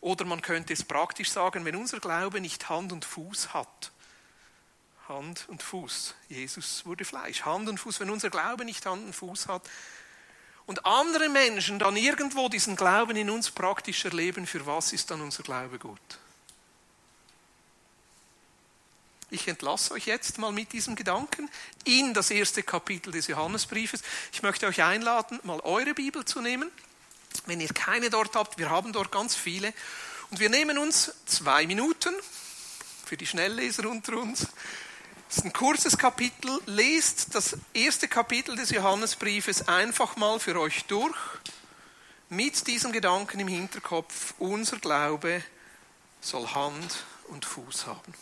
oder 0.00 0.24
man 0.26 0.42
könnte 0.42 0.72
es 0.72 0.84
praktisch 0.84 1.30
sagen, 1.30 1.64
wenn 1.64 1.76
unser 1.76 1.98
Glaube 1.98 2.40
nicht 2.40 2.68
Hand 2.68 2.92
und 2.92 3.04
Fuß 3.04 3.54
hat. 3.54 3.90
Hand 5.08 5.46
und 5.48 5.62
Fuß. 5.62 6.14
Jesus 6.28 6.84
wurde 6.84 7.04
Fleisch. 7.04 7.44
Hand 7.44 7.68
und 7.68 7.78
Fuß. 7.78 8.00
Wenn 8.00 8.10
unser 8.10 8.30
Glaube 8.30 8.64
nicht 8.64 8.84
Hand 8.84 9.04
und 9.04 9.14
Fuß 9.14 9.48
hat 9.48 9.62
und 10.66 10.84
andere 10.84 11.28
Menschen 11.28 11.78
dann 11.78 11.96
irgendwo 11.96 12.48
diesen 12.48 12.76
Glauben 12.76 13.16
in 13.16 13.30
uns 13.30 13.50
praktisch 13.50 14.04
erleben, 14.04 14.46
für 14.46 14.66
was 14.66 14.92
ist 14.92 15.10
dann 15.10 15.20
unser 15.20 15.42
Glaube 15.42 15.78
gut? 15.78 16.00
Ich 19.30 19.48
entlasse 19.48 19.92
euch 19.94 20.06
jetzt 20.06 20.38
mal 20.38 20.52
mit 20.52 20.72
diesem 20.72 20.96
Gedanken 20.96 21.50
in 21.84 22.14
das 22.14 22.30
erste 22.30 22.62
Kapitel 22.62 23.12
des 23.12 23.26
Johannesbriefes. 23.26 24.02
Ich 24.32 24.42
möchte 24.42 24.66
euch 24.66 24.82
einladen, 24.82 25.40
mal 25.42 25.60
eure 25.60 25.94
Bibel 25.94 26.24
zu 26.24 26.40
nehmen. 26.40 26.70
Wenn 27.46 27.60
ihr 27.60 27.68
keine 27.68 28.10
dort 28.10 28.36
habt, 28.36 28.58
wir 28.58 28.70
haben 28.70 28.92
dort 28.92 29.10
ganz 29.10 29.34
viele. 29.34 29.72
Und 30.30 30.40
wir 30.40 30.50
nehmen 30.50 30.78
uns 30.78 31.12
zwei 31.26 31.66
Minuten 31.66 32.14
für 33.04 33.16
die 33.16 33.26
Schnellleser 33.26 33.88
unter 33.88 34.16
uns. 34.18 34.46
Das 35.28 35.38
ist 35.38 35.44
ein 35.44 35.52
kurzes 35.52 35.98
Kapitel. 35.98 36.60
Lest 36.66 37.34
das 37.34 37.56
erste 37.72 38.08
Kapitel 38.08 38.56
des 38.56 38.70
Johannesbriefes 38.70 39.68
einfach 39.68 40.16
mal 40.16 40.38
für 40.38 40.58
euch 40.60 40.84
durch. 40.84 41.16
Mit 42.28 42.66
diesem 42.66 42.92
Gedanken 42.92 43.40
im 43.40 43.48
Hinterkopf, 43.48 44.34
unser 44.38 44.78
Glaube 44.78 45.42
soll 46.20 46.46
Hand 46.48 47.04
und 47.28 47.44
Fuß 47.44 47.86
haben. 47.86 48.14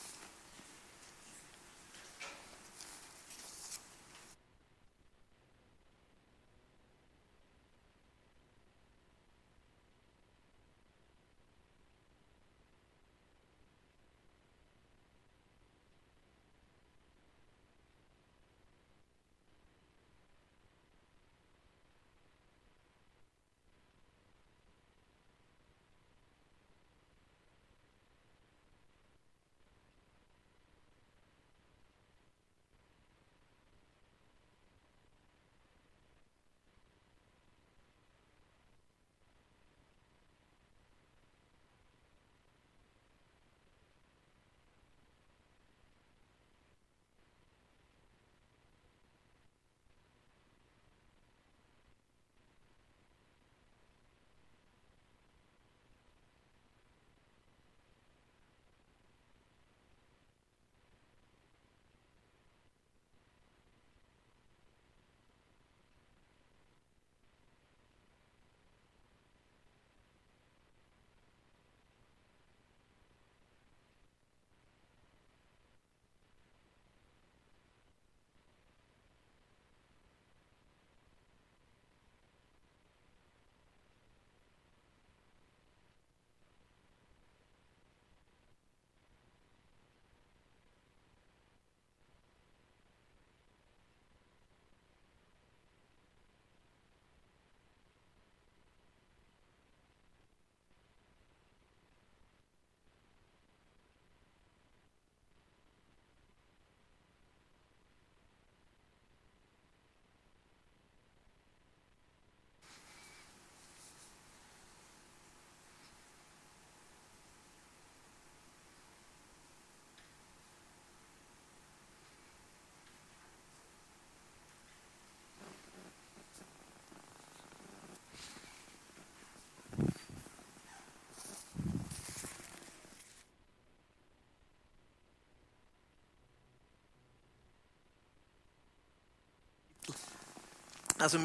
Also 141.03 141.19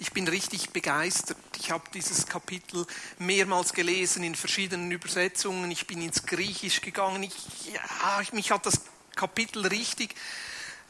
ich 0.00 0.12
bin 0.12 0.26
richtig 0.28 0.70
begeistert. 0.70 1.38
Ich 1.58 1.70
habe 1.70 1.84
dieses 1.94 2.26
Kapitel 2.26 2.86
mehrmals 3.18 3.72
gelesen 3.72 4.24
in 4.24 4.34
verschiedenen 4.34 4.90
Übersetzungen. 4.90 5.70
Ich 5.70 5.86
bin 5.86 6.02
ins 6.02 6.26
Griechisch 6.26 6.80
gegangen. 6.80 7.22
Ich, 7.22 7.72
ja, 7.72 8.22
mich 8.32 8.50
hat 8.50 8.66
das 8.66 8.80
Kapitel 9.14 9.66
richtig, 9.66 10.14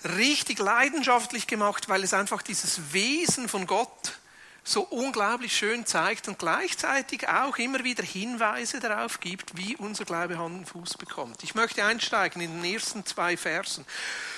richtig 0.05 0.59
leidenschaftlich 0.59 1.47
gemacht, 1.47 1.89
weil 1.89 2.03
es 2.03 2.15
einfach 2.15 2.43
dieses 2.43 2.93
Wesen 2.93 3.49
von 3.49 3.67
Gott 3.67 4.19
so 4.67 4.81
unglaublich 4.81 5.55
schön 5.55 5.85
zeigt 5.85 6.27
und 6.27 6.39
gleichzeitig 6.39 7.29
auch 7.29 7.59
immer 7.59 7.85
wieder 7.85 8.03
Hinweise 8.03 8.81
darauf 8.81 9.21
gibt, 9.21 9.59
wie 9.59 9.77
unser 9.77 10.07
Glaube 10.07 10.39
Hand 10.39 10.57
und 10.57 10.65
Fuß 10.67 10.97
bekommt. 10.97 11.43
Ich 11.43 11.55
möchte 11.55 11.85
einsteigen 11.85 12.41
in 12.41 12.63
den 12.63 12.73
ersten 12.73 13.05
zwei 13.05 13.37
Versen. 13.37 13.85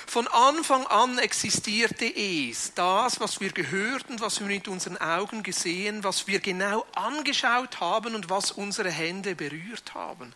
Von 0.09 0.27
Anfang 0.27 0.85
an 0.89 1.19
existierte 1.19 2.07
es, 2.07 2.75
das, 2.75 3.21
was 3.21 3.41
wir 3.41 3.53
gehört 3.53 4.11
und 4.11 4.21
was 4.21 4.41
wir 4.41 4.49
mit 4.49 4.67
unseren 4.67 4.97
Augen 4.97 5.45
gesehen, 5.45 6.03
was 6.03 6.27
wir 6.27 6.41
genau 6.41 6.85
angeschaut 6.97 7.79
haben 7.79 8.17
und 8.17 8.29
was 8.29 8.51
unsere 8.51 8.91
Hände 8.91 9.37
berührt 9.37 9.95
haben. 9.95 10.33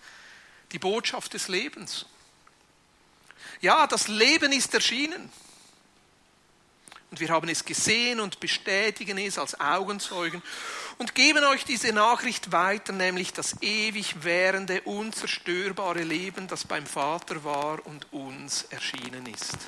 Die 0.71 0.79
Botschaft 0.79 1.35
des 1.35 1.49
Lebens. 1.49 2.07
Ja, 3.61 3.89
das 3.89 4.07
Leben 4.07 4.53
ist 4.53 4.73
erschienen. 4.73 5.33
Und 7.11 7.19
wir 7.19 7.31
haben 7.31 7.49
es 7.49 7.65
gesehen 7.65 8.21
und 8.21 8.39
bestätigen 8.39 9.19
es 9.19 9.37
als 9.37 9.59
Augenzeugen 9.59 10.43
und 10.99 11.17
geben 11.17 11.45
euch 11.45 11.65
diese 11.65 11.93
Nachricht 11.93 12.53
weiter, 12.53 12.93
nämlich 12.93 13.33
das 13.33 13.61
ewig 13.63 14.23
währende, 14.23 14.83
unzerstörbare 14.83 16.05
Leben, 16.05 16.47
das 16.47 16.65
beim 16.65 16.87
Vater 16.87 17.43
war 17.43 17.85
und 17.85 18.13
uns 18.13 18.63
erschienen 18.71 19.27
ist. 19.27 19.59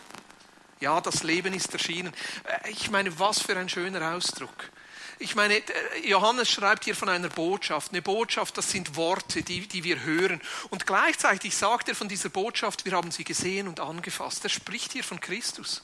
Ja, 0.78 1.00
das 1.00 1.24
Leben 1.24 1.52
ist 1.52 1.72
erschienen. 1.72 2.12
Äh, 2.44 2.70
ich 2.70 2.90
meine, 2.90 3.18
was 3.18 3.40
für 3.40 3.56
ein 3.56 3.68
schöner 3.68 4.14
Ausdruck. 4.14 4.70
ich 5.18 5.36
meine, 5.36 5.62
Johannes 6.04 6.50
schreibt 6.50 6.84
hier 6.84 6.96
von 6.96 7.08
einer 7.08 7.28
Botschaft. 7.28 7.92
Eine 7.92 8.02
Botschaft, 8.02 8.58
das 8.58 8.70
sind 8.70 8.96
Worte, 8.96 9.42
die, 9.42 9.66
die 9.66 9.84
wir 9.84 10.02
hören. 10.02 10.40
Und 10.70 10.86
gleichzeitig 10.86 11.56
sagt 11.56 11.88
er 11.88 11.94
von 11.94 12.08
dieser 12.08 12.28
Botschaft, 12.28 12.84
wir 12.84 12.92
haben 12.92 13.10
sie 13.10 13.24
gesehen 13.24 13.68
und 13.68 13.80
angefasst. 13.80 14.44
Er 14.44 14.50
spricht 14.50 14.92
hier 14.92 15.04
von 15.04 15.20
Christus. 15.20 15.82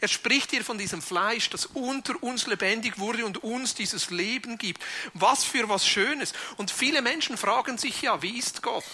Er 0.00 0.08
spricht 0.08 0.50
hier 0.50 0.64
von 0.64 0.78
diesem 0.78 1.02
Fleisch, 1.02 1.50
das 1.50 1.66
unter 1.66 2.22
uns 2.22 2.46
lebendig 2.46 2.98
wurde 2.98 3.24
und 3.24 3.42
uns 3.42 3.74
dieses 3.74 4.10
Leben 4.10 4.58
gibt. 4.58 4.82
Was 5.14 5.44
für 5.44 5.68
was 5.68 5.86
Schönes. 5.86 6.32
Und 6.56 6.70
viele 6.70 7.02
Menschen 7.02 7.36
fragen 7.36 7.78
sich 7.78 8.02
ja, 8.02 8.22
wie 8.22 8.38
ist 8.38 8.62
Gott? 8.62 8.84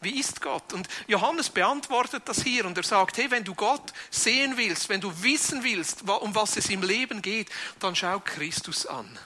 Wie 0.00 0.18
ist 0.18 0.40
Gott? 0.40 0.72
Und 0.72 0.88
Johannes 1.08 1.50
beantwortet 1.50 2.22
das 2.24 2.42
hier 2.42 2.64
und 2.64 2.76
er 2.76 2.84
sagt, 2.84 3.18
hey, 3.18 3.30
wenn 3.30 3.44
du 3.44 3.54
Gott 3.54 3.92
sehen 4.10 4.56
willst, 4.56 4.88
wenn 4.88 5.00
du 5.00 5.12
wissen 5.22 5.62
willst, 5.62 6.08
um 6.08 6.34
was 6.34 6.56
es 6.56 6.70
im 6.70 6.82
Leben 6.82 7.20
geht, 7.20 7.48
dann 7.80 7.94
schau 7.94 8.18
Christus 8.20 8.86
an. 8.86 9.18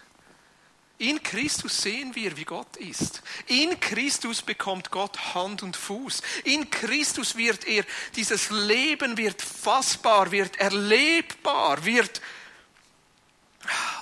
In 0.99 1.23
Christus 1.23 1.83
sehen 1.83 2.15
wir, 2.15 2.37
wie 2.37 2.45
Gott 2.45 2.77
ist. 2.77 3.23
In 3.47 3.79
Christus 3.81 4.43
bekommt 4.43 4.91
Gott 4.93 5.35
Hand 5.35 5.63
und 5.63 5.77
Fuß. 5.77 6.23
In 6.45 6.71
Christus 6.71 7.37
wird 7.37 7.67
er, 7.67 7.85
dieses 8.15 8.51
Leben 8.51 9.17
wird 9.17 9.43
fassbar, 9.43 10.31
wird 10.31 10.57
erlebbar, 10.57 11.85
wird 11.85 12.21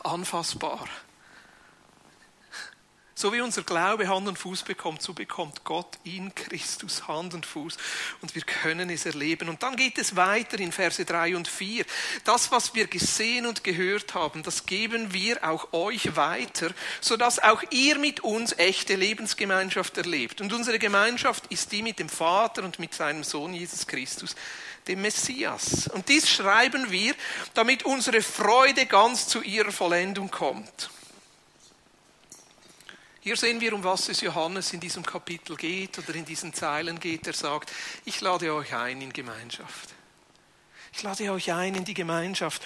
anfassbar. 0.04 0.86
So 3.22 3.32
wie 3.32 3.40
unser 3.40 3.62
Glaube 3.62 4.08
Hand 4.08 4.26
und 4.26 4.36
Fuß 4.36 4.64
bekommt, 4.64 5.00
so 5.00 5.12
bekommt 5.12 5.62
Gott 5.62 5.96
in 6.02 6.34
Christus 6.34 7.06
Hand 7.06 7.34
und 7.34 7.46
Fuß 7.46 7.76
und 8.20 8.34
wir 8.34 8.42
können 8.42 8.90
es 8.90 9.06
erleben. 9.06 9.48
Und 9.48 9.62
dann 9.62 9.76
geht 9.76 9.96
es 9.96 10.16
weiter 10.16 10.58
in 10.58 10.72
Verse 10.72 11.04
3 11.04 11.36
und 11.36 11.46
4. 11.46 11.84
Das, 12.24 12.50
was 12.50 12.74
wir 12.74 12.88
gesehen 12.88 13.46
und 13.46 13.62
gehört 13.62 14.14
haben, 14.14 14.42
das 14.42 14.66
geben 14.66 15.14
wir 15.14 15.48
auch 15.48 15.72
euch 15.72 16.16
weiter, 16.16 16.70
sodass 17.00 17.38
auch 17.38 17.62
ihr 17.70 17.96
mit 17.96 18.18
uns 18.24 18.58
echte 18.58 18.96
Lebensgemeinschaft 18.96 19.96
erlebt. 19.98 20.40
Und 20.40 20.52
unsere 20.52 20.80
Gemeinschaft 20.80 21.46
ist 21.46 21.70
die 21.70 21.84
mit 21.84 22.00
dem 22.00 22.08
Vater 22.08 22.64
und 22.64 22.80
mit 22.80 22.92
seinem 22.92 23.22
Sohn 23.22 23.54
Jesus 23.54 23.86
Christus 23.86 24.34
dem 24.88 25.00
Messias. 25.00 25.86
Und 25.86 26.08
dies 26.08 26.28
schreiben 26.28 26.90
wir, 26.90 27.14
damit 27.54 27.84
unsere 27.84 28.20
Freude 28.20 28.86
ganz 28.86 29.28
zu 29.28 29.42
ihrer 29.42 29.70
Vollendung 29.70 30.28
kommt. 30.28 30.90
Hier 33.24 33.36
sehen 33.36 33.60
wir, 33.60 33.72
um 33.72 33.84
was 33.84 34.08
es 34.08 34.20
Johannes 34.20 34.72
in 34.72 34.80
diesem 34.80 35.06
Kapitel 35.06 35.56
geht 35.56 35.96
oder 35.96 36.12
in 36.16 36.24
diesen 36.24 36.52
Zeilen 36.52 36.98
geht. 36.98 37.24
Er 37.28 37.32
sagt, 37.32 37.70
ich 38.04 38.20
lade 38.20 38.52
euch 38.52 38.74
ein 38.74 39.00
in 39.00 39.12
Gemeinschaft. 39.12 39.90
Ich 40.92 41.04
lade 41.04 41.30
euch 41.30 41.52
ein 41.52 41.76
in 41.76 41.84
die 41.84 41.94
Gemeinschaft. 41.94 42.62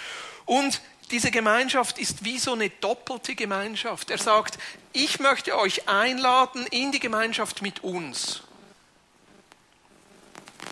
Und 0.46 0.80
diese 1.10 1.30
Gemeinschaft 1.30 1.98
ist 1.98 2.24
wie 2.24 2.38
so 2.38 2.54
eine 2.54 2.70
doppelte 2.70 3.34
Gemeinschaft. 3.34 4.10
Er 4.10 4.16
sagt, 4.16 4.58
ich 4.94 5.20
möchte 5.20 5.58
euch 5.58 5.90
einladen 5.90 6.66
in 6.68 6.90
die 6.90 7.00
Gemeinschaft 7.00 7.60
mit 7.60 7.84
uns. 7.84 8.42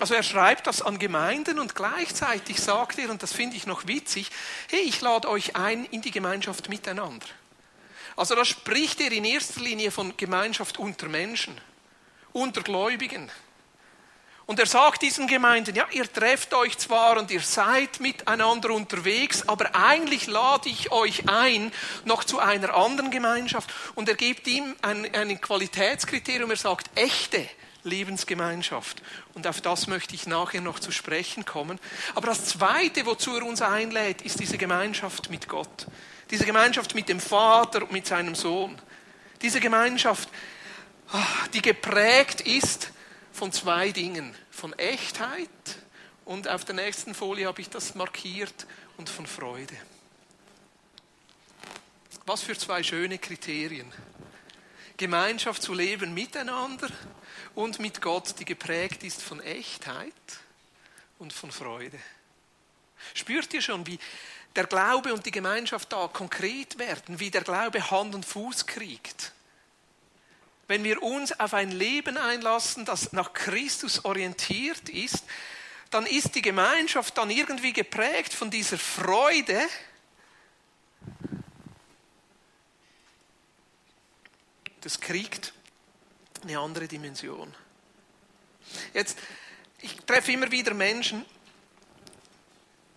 Also 0.01 0.15
er 0.15 0.23
schreibt 0.23 0.67
das 0.67 0.81
an 0.81 0.99
Gemeinden 0.99 1.59
und 1.59 1.75
gleichzeitig 1.75 2.59
sagt 2.59 2.99
er, 2.99 3.11
und 3.11 3.23
das 3.23 3.35
finde 3.35 3.57
ich 3.57 3.67
noch 3.67 3.87
witzig, 3.87 4.31
hey, 4.71 4.81
ich 4.81 5.03
lade 5.03 5.29
euch 5.29 5.57
ein 5.57 5.85
in 5.85 6.01
die 6.01 6.11
Gemeinschaft 6.11 6.71
miteinander. 6.71 7.27
Also 8.17 8.35
da 8.35 8.45
spricht 8.45 9.01
er 9.01 9.13
in 9.13 9.25
erster 9.25 9.61
Linie 9.61 9.91
von 9.91 10.17
Gemeinschaft 10.17 10.79
unter 10.79 11.09
Menschen, 11.09 11.61
unter 12.33 12.63
Gläubigen. 12.63 13.31
Und 14.47 14.59
er 14.59 14.67
sagt 14.67 15.01
diesen 15.01 15.27
Gemeinden, 15.27 15.75
ja, 15.75 15.87
ihr 15.91 16.11
trefft 16.13 16.53
euch 16.53 16.77
zwar 16.77 17.19
und 17.19 17.31
ihr 17.31 17.41
seid 17.41 18.01
miteinander 18.01 18.71
unterwegs, 18.71 19.49
aber 19.49 19.75
eigentlich 19.75 20.27
lade 20.27 20.69
ich 20.69 20.93
euch 20.93 21.29
ein 21.29 21.73
noch 22.05 22.25
zu 22.25 22.39
einer 22.41 22.75
anderen 22.75 23.11
Gemeinschaft. 23.11 23.73
Und 23.95 24.09
er 24.09 24.17
gibt 24.17 24.47
ihm 24.47 24.77
ein, 24.83 25.13
ein 25.15 25.41
Qualitätskriterium, 25.41 26.51
er 26.51 26.57
sagt, 26.57 26.91
echte 26.95 27.49
Lebensgemeinschaft. 27.85 29.03
Und 29.33 29.47
auf 29.47 29.63
das 29.63 29.87
möchte 29.87 30.15
ich 30.15 30.27
nachher 30.27 30.61
noch 30.61 30.79
zu 30.79 30.91
sprechen 30.91 31.47
kommen. 31.47 31.79
Aber 32.15 32.27
das 32.27 32.45
Zweite, 32.45 33.07
wozu 33.07 33.37
er 33.37 33.47
uns 33.47 33.63
einlädt, 33.63 34.21
ist 34.23 34.41
diese 34.41 34.59
Gemeinschaft 34.59 35.31
mit 35.31 35.49
Gott. 35.49 35.87
Diese 36.31 36.45
Gemeinschaft 36.45 36.95
mit 36.95 37.09
dem 37.09 37.21
Vater 37.21 37.83
und 37.83 37.93
mit 37.93 38.07
seinem 38.07 38.35
Sohn. 38.35 38.81
Diese 39.43 39.61
Gemeinschaft, 39.61 40.29
ah, 41.13 41.27
die 41.53 41.63
geprägt 41.63 42.41
ist 42.41 42.91
von 43.33 43.53
zwei 43.53 43.91
Dingen. 43.91 44.35
Von 44.51 44.73
Echtheit 44.75 45.49
und 46.25 46.49
auf 46.49 46.65
der 46.65 46.75
nächsten 46.75 47.15
Folie 47.15 47.47
habe 47.47 47.61
ich 47.61 47.69
das 47.69 47.95
markiert 47.95 48.67
und 48.97 49.09
von 49.09 49.27
Freude. 49.27 49.75
Was 52.27 52.43
für 52.43 52.57
zwei 52.57 52.83
schöne 52.83 53.19
Kriterien. 53.19 53.93
Gemeinschaft 54.97 55.63
zu 55.63 55.75
leben 55.75 56.15
miteinander 56.15 56.89
und 57.55 57.81
mit 57.81 58.01
Gott, 58.01 58.39
die 58.39 58.45
geprägt 58.45 59.03
ist 59.03 59.23
von 59.23 59.41
Echtheit 59.41 60.13
und 61.19 61.33
von 61.33 61.51
Freude. 61.51 61.99
Spürt 63.13 63.53
ihr 63.53 63.61
schon, 63.61 63.87
wie 63.87 63.99
der 64.57 64.67
Glaube 64.67 65.13
und 65.13 65.27
die 65.27 65.31
Gemeinschaft 65.31 65.93
da 65.93 66.09
konkret 66.09 66.79
werden, 66.79 67.19
wie 67.19 67.31
der 67.31 67.43
Glaube 67.43 67.91
Hand 67.91 68.15
und 68.15 68.25
Fuß 68.25 68.67
kriegt. 68.67 69.33
Wenn 70.67 70.85
wir 70.85 71.03
uns 71.03 71.39
auf 71.39 71.53
ein 71.55 71.71
Leben 71.71 72.17
einlassen, 72.17 72.85
das 72.85 73.13
nach 73.13 73.33
Christus 73.33 74.05
orientiert 74.05 74.89
ist, 74.89 75.25
dann 75.91 76.07
ist 76.07 76.35
die 76.35 76.43
Gemeinschaft 76.43 77.19
dann 77.19 77.31
irgendwie 77.31 77.73
geprägt 77.73 78.33
von 78.33 78.51
dieser 78.51 78.79
Freude, 78.79 79.61
das 84.81 85.01
kriegt 85.01 85.53
eine 86.43 86.59
andere 86.59 86.89
Dimension. 86.89 87.55
Jetzt, 88.93 89.19
ich 89.81 89.97
treffe 90.07 90.33
immer 90.33 90.51
wieder 90.51 90.75
Menschen, 90.75 91.25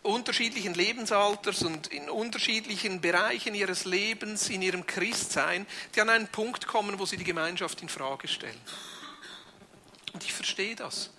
unterschiedlichen 0.08 0.74
Lebensalters 0.74 1.62
und 1.64 1.88
in 1.88 2.10
unterschiedlichen 2.10 3.02
Bereichen 3.02 3.54
ihres 3.54 3.86
Lebens, 3.86 4.50
in 4.50 4.62
ihrem 4.62 4.86
Christsein, 4.86 5.68
die 5.94 6.02
an 6.02 6.10
einen 6.10 6.28
Punkt 6.28 6.66
kommen, 6.66 6.98
wo 6.98 7.06
sie 7.06 7.18
die 7.18 7.24
Gemeinschaft 7.24 7.82
in 7.82 7.90
Frage 7.90 8.28
stellen. 8.28 8.60
Und 10.14 10.24
ich 10.24 10.34
verstehe 10.34 10.76
das. 10.76 11.12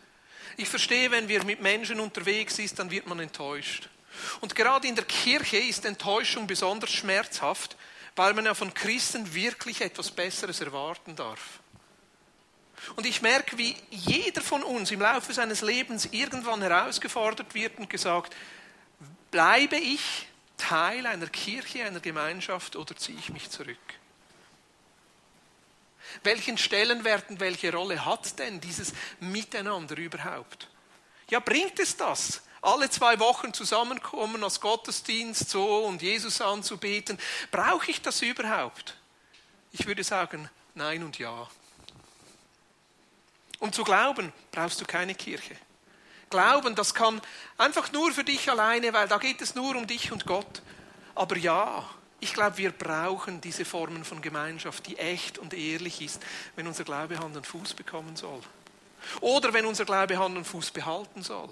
Ich 0.56 0.68
verstehe, 0.68 1.10
wenn 1.10 1.28
wir 1.28 1.44
mit 1.44 1.60
Menschen 1.60 2.00
unterwegs 2.00 2.56
sind, 2.56 2.78
dann 2.78 2.90
wird 2.90 3.06
man 3.06 3.20
enttäuscht. 3.20 3.88
Und 4.40 4.54
gerade 4.56 4.88
in 4.88 4.96
der 4.96 5.04
Kirche 5.04 5.58
ist 5.58 5.84
Enttäuschung 5.84 6.46
besonders 6.46 6.90
schmerzhaft, 6.90 7.76
weil 8.16 8.34
man 8.34 8.46
ja 8.46 8.54
von 8.54 8.74
Christen 8.74 9.34
wirklich 9.34 9.80
etwas 9.80 10.10
Besseres 10.10 10.60
erwarten 10.60 11.14
darf. 11.14 11.60
Und 12.96 13.06
ich 13.06 13.22
merke, 13.22 13.58
wie 13.58 13.76
jeder 13.90 14.40
von 14.40 14.62
uns 14.62 14.90
im 14.90 15.00
Laufe 15.00 15.32
seines 15.32 15.60
Lebens 15.60 16.08
irgendwann 16.10 16.62
herausgefordert 16.62 17.54
wird 17.54 17.78
und 17.78 17.90
gesagt, 17.90 18.34
Bleibe 19.30 19.76
ich 19.76 20.26
Teil 20.56 21.06
einer 21.06 21.28
Kirche, 21.28 21.84
einer 21.84 22.00
Gemeinschaft 22.00 22.76
oder 22.76 22.96
ziehe 22.96 23.18
ich 23.18 23.30
mich 23.30 23.50
zurück? 23.50 23.76
Welchen 26.22 26.58
Stellenwert 26.58 27.28
und 27.30 27.40
welche 27.40 27.72
Rolle 27.72 28.04
hat 28.04 28.38
denn 28.38 28.60
dieses 28.60 28.92
Miteinander 29.20 29.96
überhaupt? 29.96 30.68
Ja, 31.30 31.40
bringt 31.40 31.78
es 31.78 31.96
das? 31.96 32.42
Alle 32.60 32.90
zwei 32.90 33.18
Wochen 33.20 33.52
zusammenkommen 33.52 34.42
als 34.42 34.60
Gottesdienst 34.60 35.48
so 35.50 35.84
und 35.84 36.02
Jesus 36.02 36.40
anzubeten. 36.40 37.18
Brauche 37.50 37.90
ich 37.90 38.02
das 38.02 38.22
überhaupt? 38.22 38.96
Ich 39.70 39.86
würde 39.86 40.02
sagen, 40.02 40.48
nein 40.74 41.04
und 41.04 41.18
ja. 41.18 41.48
Um 43.60 43.72
zu 43.72 43.84
glauben, 43.84 44.32
brauchst 44.50 44.80
du 44.80 44.86
keine 44.86 45.14
Kirche. 45.14 45.56
Glauben, 46.30 46.74
das 46.74 46.94
kann 46.94 47.20
einfach 47.56 47.92
nur 47.92 48.12
für 48.12 48.24
dich 48.24 48.50
alleine, 48.50 48.92
weil 48.92 49.08
da 49.08 49.18
geht 49.18 49.40
es 49.40 49.54
nur 49.54 49.76
um 49.76 49.86
dich 49.86 50.12
und 50.12 50.26
Gott. 50.26 50.62
Aber 51.14 51.36
ja, 51.36 51.88
ich 52.20 52.34
glaube, 52.34 52.58
wir 52.58 52.70
brauchen 52.70 53.40
diese 53.40 53.64
Formen 53.64 54.04
von 54.04 54.20
Gemeinschaft, 54.20 54.86
die 54.86 54.98
echt 54.98 55.38
und 55.38 55.54
ehrlich 55.54 56.00
ist, 56.02 56.20
wenn 56.56 56.66
unser 56.66 56.84
Glaube 56.84 57.18
Hand 57.18 57.36
und 57.36 57.46
Fuß 57.46 57.74
bekommen 57.74 58.16
soll. 58.16 58.40
Oder 59.20 59.52
wenn 59.52 59.66
unser 59.66 59.84
Glaube 59.84 60.18
Hand 60.18 60.36
und 60.36 60.44
Fuß 60.44 60.72
behalten 60.72 61.22
soll. 61.22 61.50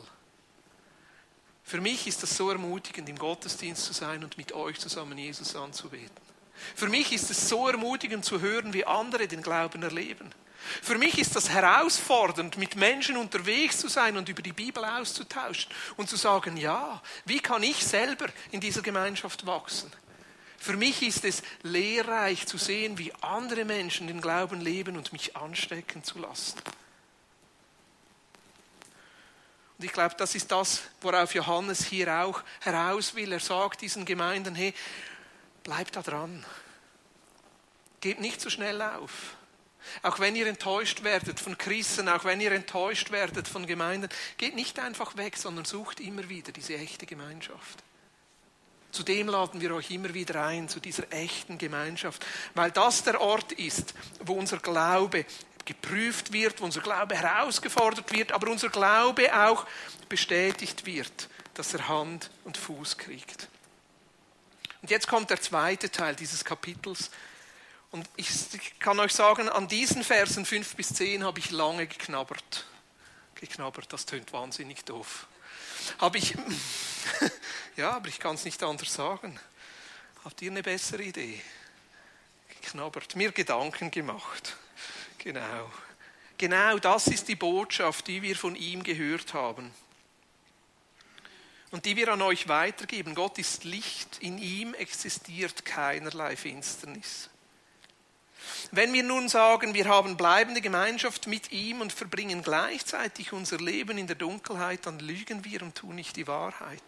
Für 1.62 1.80
mich 1.80 2.06
ist 2.06 2.22
das 2.22 2.36
so 2.36 2.50
ermutigend, 2.50 3.08
im 3.08 3.18
Gottesdienst 3.18 3.84
zu 3.84 3.92
sein 3.92 4.22
und 4.22 4.38
mit 4.38 4.52
euch 4.52 4.78
zusammen 4.78 5.18
Jesus 5.18 5.56
anzubeten. 5.56 6.35
Für 6.74 6.88
mich 6.88 7.12
ist 7.12 7.30
es 7.30 7.48
so 7.48 7.68
ermutigend 7.68 8.24
zu 8.24 8.40
hören, 8.40 8.72
wie 8.72 8.84
andere 8.84 9.28
den 9.28 9.42
Glauben 9.42 9.82
erleben. 9.82 10.30
Für 10.82 10.98
mich 10.98 11.18
ist 11.18 11.36
das 11.36 11.50
herausfordernd, 11.50 12.58
mit 12.58 12.76
Menschen 12.76 13.16
unterwegs 13.16 13.78
zu 13.78 13.88
sein 13.88 14.16
und 14.16 14.28
über 14.28 14.42
die 14.42 14.52
Bibel 14.52 14.84
auszutauschen 14.84 15.70
und 15.96 16.08
zu 16.08 16.16
sagen, 16.16 16.56
ja, 16.56 17.00
wie 17.24 17.40
kann 17.40 17.62
ich 17.62 17.84
selber 17.84 18.26
in 18.50 18.60
dieser 18.60 18.82
Gemeinschaft 18.82 19.46
wachsen? 19.46 19.92
Für 20.58 20.76
mich 20.76 21.02
ist 21.02 21.24
es 21.24 21.42
lehrreich 21.62 22.46
zu 22.46 22.58
sehen, 22.58 22.98
wie 22.98 23.12
andere 23.20 23.64
Menschen 23.64 24.08
den 24.08 24.20
Glauben 24.20 24.60
leben 24.60 24.96
und 24.96 25.12
mich 25.12 25.36
anstecken 25.36 26.02
zu 26.02 26.18
lassen. 26.18 26.58
Und 29.78 29.84
ich 29.84 29.92
glaube, 29.92 30.14
das 30.16 30.34
ist 30.34 30.50
das, 30.50 30.82
worauf 31.02 31.34
Johannes 31.34 31.84
hier 31.84 32.12
auch 32.12 32.42
heraus 32.60 33.14
will. 33.14 33.30
Er 33.30 33.40
sagt 33.40 33.82
diesen 33.82 34.06
Gemeinden, 34.06 34.54
hey, 34.54 34.72
bleibt 35.66 35.96
da 35.96 36.02
dran. 36.02 36.46
Gebt 38.00 38.20
nicht 38.20 38.40
so 38.40 38.50
schnell 38.50 38.80
auf. 38.80 39.34
Auch 40.02 40.20
wenn 40.20 40.36
ihr 40.36 40.46
enttäuscht 40.46 41.02
werdet 41.02 41.40
von 41.40 41.58
Christen, 41.58 42.08
auch 42.08 42.24
wenn 42.24 42.40
ihr 42.40 42.52
enttäuscht 42.52 43.10
werdet 43.10 43.48
von 43.48 43.66
Gemeinden, 43.66 44.08
geht 44.36 44.54
nicht 44.54 44.78
einfach 44.78 45.16
weg, 45.16 45.36
sondern 45.36 45.64
sucht 45.64 45.98
immer 45.98 46.28
wieder 46.28 46.52
diese 46.52 46.76
echte 46.76 47.04
Gemeinschaft. 47.04 47.82
Zudem 48.92 49.26
laden 49.26 49.60
wir 49.60 49.74
euch 49.74 49.90
immer 49.90 50.14
wieder 50.14 50.44
ein, 50.46 50.68
zu 50.68 50.78
dieser 50.78 51.12
echten 51.12 51.58
Gemeinschaft, 51.58 52.24
weil 52.54 52.70
das 52.70 53.02
der 53.02 53.20
Ort 53.20 53.50
ist, 53.52 53.94
wo 54.20 54.34
unser 54.34 54.58
Glaube 54.58 55.26
geprüft 55.64 56.32
wird, 56.32 56.60
wo 56.60 56.64
unser 56.64 56.80
Glaube 56.80 57.16
herausgefordert 57.16 58.12
wird, 58.12 58.30
aber 58.30 58.50
unser 58.50 58.68
Glaube 58.68 59.34
auch 59.36 59.66
bestätigt 60.08 60.86
wird, 60.86 61.28
dass 61.54 61.74
er 61.74 61.88
Hand 61.88 62.30
und 62.44 62.56
Fuß 62.56 62.98
kriegt. 62.98 63.48
Und 64.82 64.90
jetzt 64.90 65.08
kommt 65.08 65.30
der 65.30 65.40
zweite 65.40 65.90
Teil 65.90 66.14
dieses 66.14 66.44
Kapitels, 66.44 67.10
und 67.92 68.08
ich 68.16 68.78
kann 68.78 68.98
euch 69.00 69.12
sagen, 69.12 69.48
an 69.48 69.68
diesen 69.68 70.04
Versen 70.04 70.44
5 70.44 70.76
bis 70.76 70.88
10 70.88 71.24
habe 71.24 71.38
ich 71.38 71.50
lange 71.50 71.86
geknabbert. 71.86 72.66
Geknabbert, 73.36 73.90
das 73.92 74.04
tönt 74.04 74.32
wahnsinnig 74.32 74.84
doof. 74.84 75.26
Habe 75.98 76.18
ich, 76.18 76.34
ja, 77.76 77.92
aber 77.92 78.08
ich 78.08 78.18
kann 78.18 78.34
es 78.34 78.44
nicht 78.44 78.62
anders 78.62 78.92
sagen. 78.92 79.38
Habt 80.24 80.42
ihr 80.42 80.50
eine 80.50 80.62
bessere 80.62 81.04
Idee? 81.04 81.40
Geknabbert, 82.60 83.14
mir 83.16 83.32
Gedanken 83.32 83.90
gemacht. 83.90 84.56
Genau. 85.18 85.70
Genau 86.36 86.78
das 86.78 87.06
ist 87.06 87.28
die 87.28 87.36
Botschaft, 87.36 88.08
die 88.08 88.20
wir 88.20 88.36
von 88.36 88.56
ihm 88.56 88.82
gehört 88.82 89.32
haben 89.32 89.72
und 91.76 91.84
die 91.84 91.94
wir 91.94 92.08
an 92.08 92.22
euch 92.22 92.48
weitergeben. 92.48 93.14
Gott 93.14 93.36
ist 93.36 93.64
Licht, 93.64 94.16
in 94.20 94.38
ihm 94.38 94.72
existiert 94.72 95.66
keinerlei 95.66 96.34
Finsternis. 96.34 97.28
Wenn 98.70 98.94
wir 98.94 99.02
nun 99.02 99.28
sagen, 99.28 99.74
wir 99.74 99.86
haben 99.86 100.16
bleibende 100.16 100.62
Gemeinschaft 100.62 101.26
mit 101.26 101.52
ihm 101.52 101.82
und 101.82 101.92
verbringen 101.92 102.40
gleichzeitig 102.40 103.34
unser 103.34 103.58
Leben 103.58 103.98
in 103.98 104.06
der 104.06 104.16
Dunkelheit, 104.16 104.86
dann 104.86 105.00
lügen 105.00 105.44
wir 105.44 105.60
und 105.60 105.74
tun 105.74 105.96
nicht 105.96 106.16
die 106.16 106.26
Wahrheit. 106.26 106.80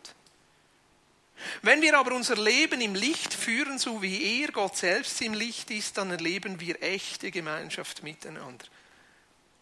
Wenn 1.60 1.82
wir 1.82 1.98
aber 1.98 2.14
unser 2.14 2.36
Leben 2.36 2.80
im 2.80 2.94
Licht 2.94 3.34
führen, 3.34 3.78
so 3.78 4.00
wie 4.00 4.40
er, 4.40 4.52
Gott 4.52 4.78
selbst 4.78 5.20
im 5.20 5.34
Licht 5.34 5.70
ist, 5.70 5.98
dann 5.98 6.10
erleben 6.10 6.60
wir 6.60 6.82
echte 6.82 7.30
Gemeinschaft 7.30 8.02
miteinander. 8.02 8.64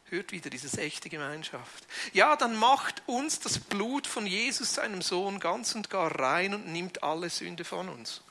Hört 0.08 0.30
wieder 0.30 0.50
dieses 0.50 0.78
echte 0.78 1.08
Gemeinschaft. 1.08 1.84
Ja, 2.12 2.36
dann 2.36 2.54
macht 2.54 3.02
uns 3.06 3.40
das 3.40 3.58
Blut 3.58 4.06
von 4.06 4.24
Jesus, 4.24 4.74
seinem 4.74 5.02
Sohn, 5.02 5.40
ganz 5.40 5.74
und 5.74 5.90
gar 5.90 6.16
rein 6.18 6.54
und 6.54 6.68
nimmt 6.68 7.02
alle 7.02 7.28
Sünde 7.28 7.64
von 7.64 7.88
uns. 7.88 8.22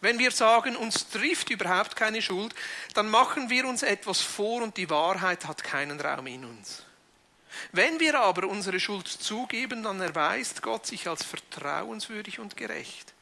Wenn 0.00 0.18
wir 0.18 0.32
sagen, 0.32 0.76
uns 0.76 1.08
trifft 1.08 1.50
überhaupt 1.50 1.94
keine 1.94 2.20
Schuld, 2.20 2.54
dann 2.92 3.08
machen 3.08 3.50
wir 3.50 3.66
uns 3.66 3.82
etwas 3.82 4.20
vor 4.20 4.62
und 4.62 4.76
die 4.76 4.90
Wahrheit 4.90 5.46
hat 5.46 5.62
keinen 5.62 6.00
Raum 6.00 6.26
in 6.26 6.44
uns. 6.44 6.82
Wenn 7.70 8.00
wir 8.00 8.18
aber 8.20 8.48
unsere 8.48 8.80
Schuld 8.80 9.06
zugeben, 9.06 9.84
dann 9.84 10.00
erweist 10.00 10.60
Gott 10.60 10.86
sich 10.86 11.08
als 11.08 11.24
vertrauenswürdig 11.24 12.40
und 12.40 12.56
gerecht. 12.56 13.14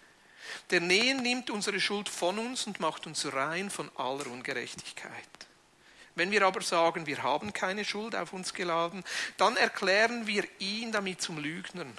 Der 0.70 0.80
Nähen 0.80 1.22
nimmt 1.22 1.50
unsere 1.50 1.80
Schuld 1.80 2.08
von 2.08 2.38
uns 2.38 2.66
und 2.66 2.80
macht 2.80 3.06
uns 3.06 3.30
rein 3.32 3.70
von 3.70 3.90
aller 3.96 4.26
Ungerechtigkeit. 4.26 5.12
Wenn 6.14 6.30
wir 6.30 6.46
aber 6.46 6.60
sagen, 6.60 7.06
wir 7.06 7.22
haben 7.22 7.52
keine 7.52 7.84
Schuld 7.84 8.14
auf 8.14 8.32
uns 8.32 8.52
geladen, 8.52 9.02
dann 9.38 9.56
erklären 9.56 10.26
wir 10.26 10.44
ihn 10.58 10.92
damit 10.92 11.22
zum 11.22 11.38
Lügnern. 11.38 11.92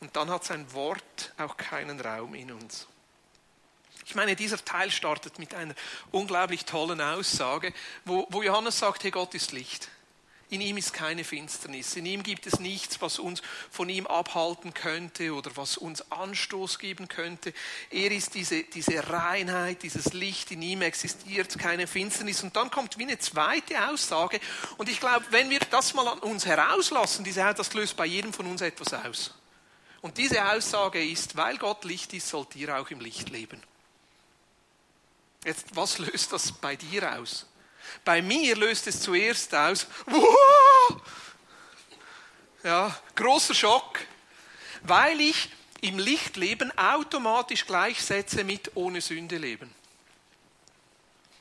Und 0.00 0.16
dann 0.16 0.30
hat 0.30 0.44
sein 0.44 0.72
Wort 0.72 1.32
auch 1.38 1.56
keinen 1.56 2.00
Raum 2.00 2.34
in 2.34 2.52
uns. 2.52 2.86
Ich 4.06 4.14
meine, 4.14 4.34
dieser 4.34 4.62
Teil 4.64 4.90
startet 4.90 5.38
mit 5.38 5.54
einer 5.54 5.74
unglaublich 6.10 6.64
tollen 6.64 7.00
Aussage, 7.00 7.72
wo, 8.04 8.26
wo 8.30 8.42
Johannes 8.42 8.78
sagt, 8.78 9.04
hey, 9.04 9.10
Gott 9.10 9.34
ist 9.34 9.52
Licht. 9.52 9.88
In 10.50 10.60
ihm 10.60 10.76
ist 10.78 10.92
keine 10.92 11.22
Finsternis. 11.22 11.94
In 11.94 12.06
ihm 12.06 12.24
gibt 12.24 12.44
es 12.46 12.58
nichts, 12.58 13.00
was 13.00 13.20
uns 13.20 13.40
von 13.70 13.88
ihm 13.88 14.08
abhalten 14.08 14.74
könnte 14.74 15.32
oder 15.32 15.52
was 15.56 15.76
uns 15.76 16.10
Anstoß 16.10 16.80
geben 16.80 17.06
könnte. 17.06 17.54
Er 17.88 18.10
ist 18.10 18.34
diese, 18.34 18.64
diese 18.64 19.08
Reinheit, 19.08 19.84
dieses 19.84 20.12
Licht. 20.12 20.50
In 20.50 20.60
ihm 20.60 20.82
existiert 20.82 21.56
keine 21.56 21.86
Finsternis. 21.86 22.42
Und 22.42 22.56
dann 22.56 22.68
kommt 22.68 22.98
wie 22.98 23.04
eine 23.04 23.18
zweite 23.20 23.88
Aussage. 23.88 24.40
Und 24.76 24.88
ich 24.88 24.98
glaube, 24.98 25.24
wenn 25.30 25.50
wir 25.50 25.60
das 25.70 25.94
mal 25.94 26.08
an 26.08 26.18
uns 26.18 26.46
herauslassen, 26.46 27.24
diese, 27.24 27.54
das 27.54 27.72
löst 27.74 27.96
bei 27.96 28.06
jedem 28.06 28.32
von 28.32 28.46
uns 28.46 28.60
etwas 28.60 28.92
aus. 28.92 29.34
Und 30.00 30.18
diese 30.18 30.50
Aussage 30.50 31.04
ist, 31.04 31.36
weil 31.36 31.58
Gott 31.58 31.84
Licht 31.84 32.12
ist, 32.12 32.28
sollt 32.28 32.56
ihr 32.56 32.76
auch 32.76 32.90
im 32.90 32.98
Licht 32.98 33.28
leben. 33.28 33.62
Jetzt, 35.44 35.76
was 35.76 35.98
löst 35.98 36.32
das 36.32 36.50
bei 36.50 36.74
dir 36.74 37.18
aus? 37.18 37.46
Bei 38.04 38.22
mir 38.22 38.56
löst 38.56 38.86
es 38.86 39.00
zuerst 39.00 39.54
aus, 39.54 39.86
wow! 40.06 41.02
ja, 42.62 42.96
großer 43.14 43.54
Schock, 43.54 44.00
weil 44.82 45.20
ich 45.20 45.50
im 45.80 45.98
Lichtleben 45.98 46.76
automatisch 46.76 47.66
gleichsetze 47.66 48.44
mit 48.44 48.70
ohne 48.74 49.00
Sünde 49.00 49.38
leben. 49.38 49.74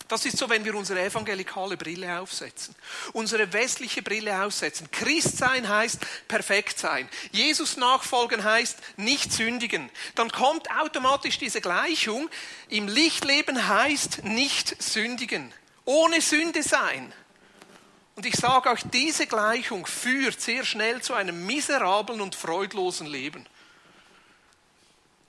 Das 0.10 0.26
ist 0.26 0.38
so, 0.38 0.50
wenn 0.50 0.66
wir 0.66 0.74
unsere 0.74 1.04
evangelikale 1.04 1.78
Brille 1.78 2.20
aufsetzen, 2.20 2.74
unsere 3.14 3.54
westliche 3.54 4.02
Brille 4.02 4.44
aufsetzen. 4.44 4.90
Christ 4.90 5.38
sein 5.38 5.70
heißt 5.70 6.00
perfekt 6.28 6.80
sein. 6.80 7.08
Jesus 7.32 7.78
nachfolgen 7.78 8.44
heißt 8.44 8.80
nicht 8.98 9.32
sündigen. 9.32 9.92
Dann 10.16 10.32
kommt 10.32 10.72
automatisch 10.72 11.38
diese 11.38 11.62
Gleichung. 11.62 12.28
Im 12.70 12.88
Lichtleben 12.88 13.68
heißt 13.68 14.24
nicht 14.24 14.82
sündigen. 14.82 15.54
Ohne 15.86 16.22
Sünde 16.22 16.64
sein. 16.64 17.14
Und 18.16 18.26
ich 18.26 18.36
sage 18.36 18.70
euch, 18.70 18.82
diese 18.92 19.28
Gleichung 19.28 19.86
führt 19.86 20.42
sehr 20.42 20.66
schnell 20.66 21.02
zu 21.02 21.14
einem 21.14 21.46
miserablen 21.46 22.20
und 22.20 22.36
freudlosen 22.36 23.08
Leben. 23.08 23.46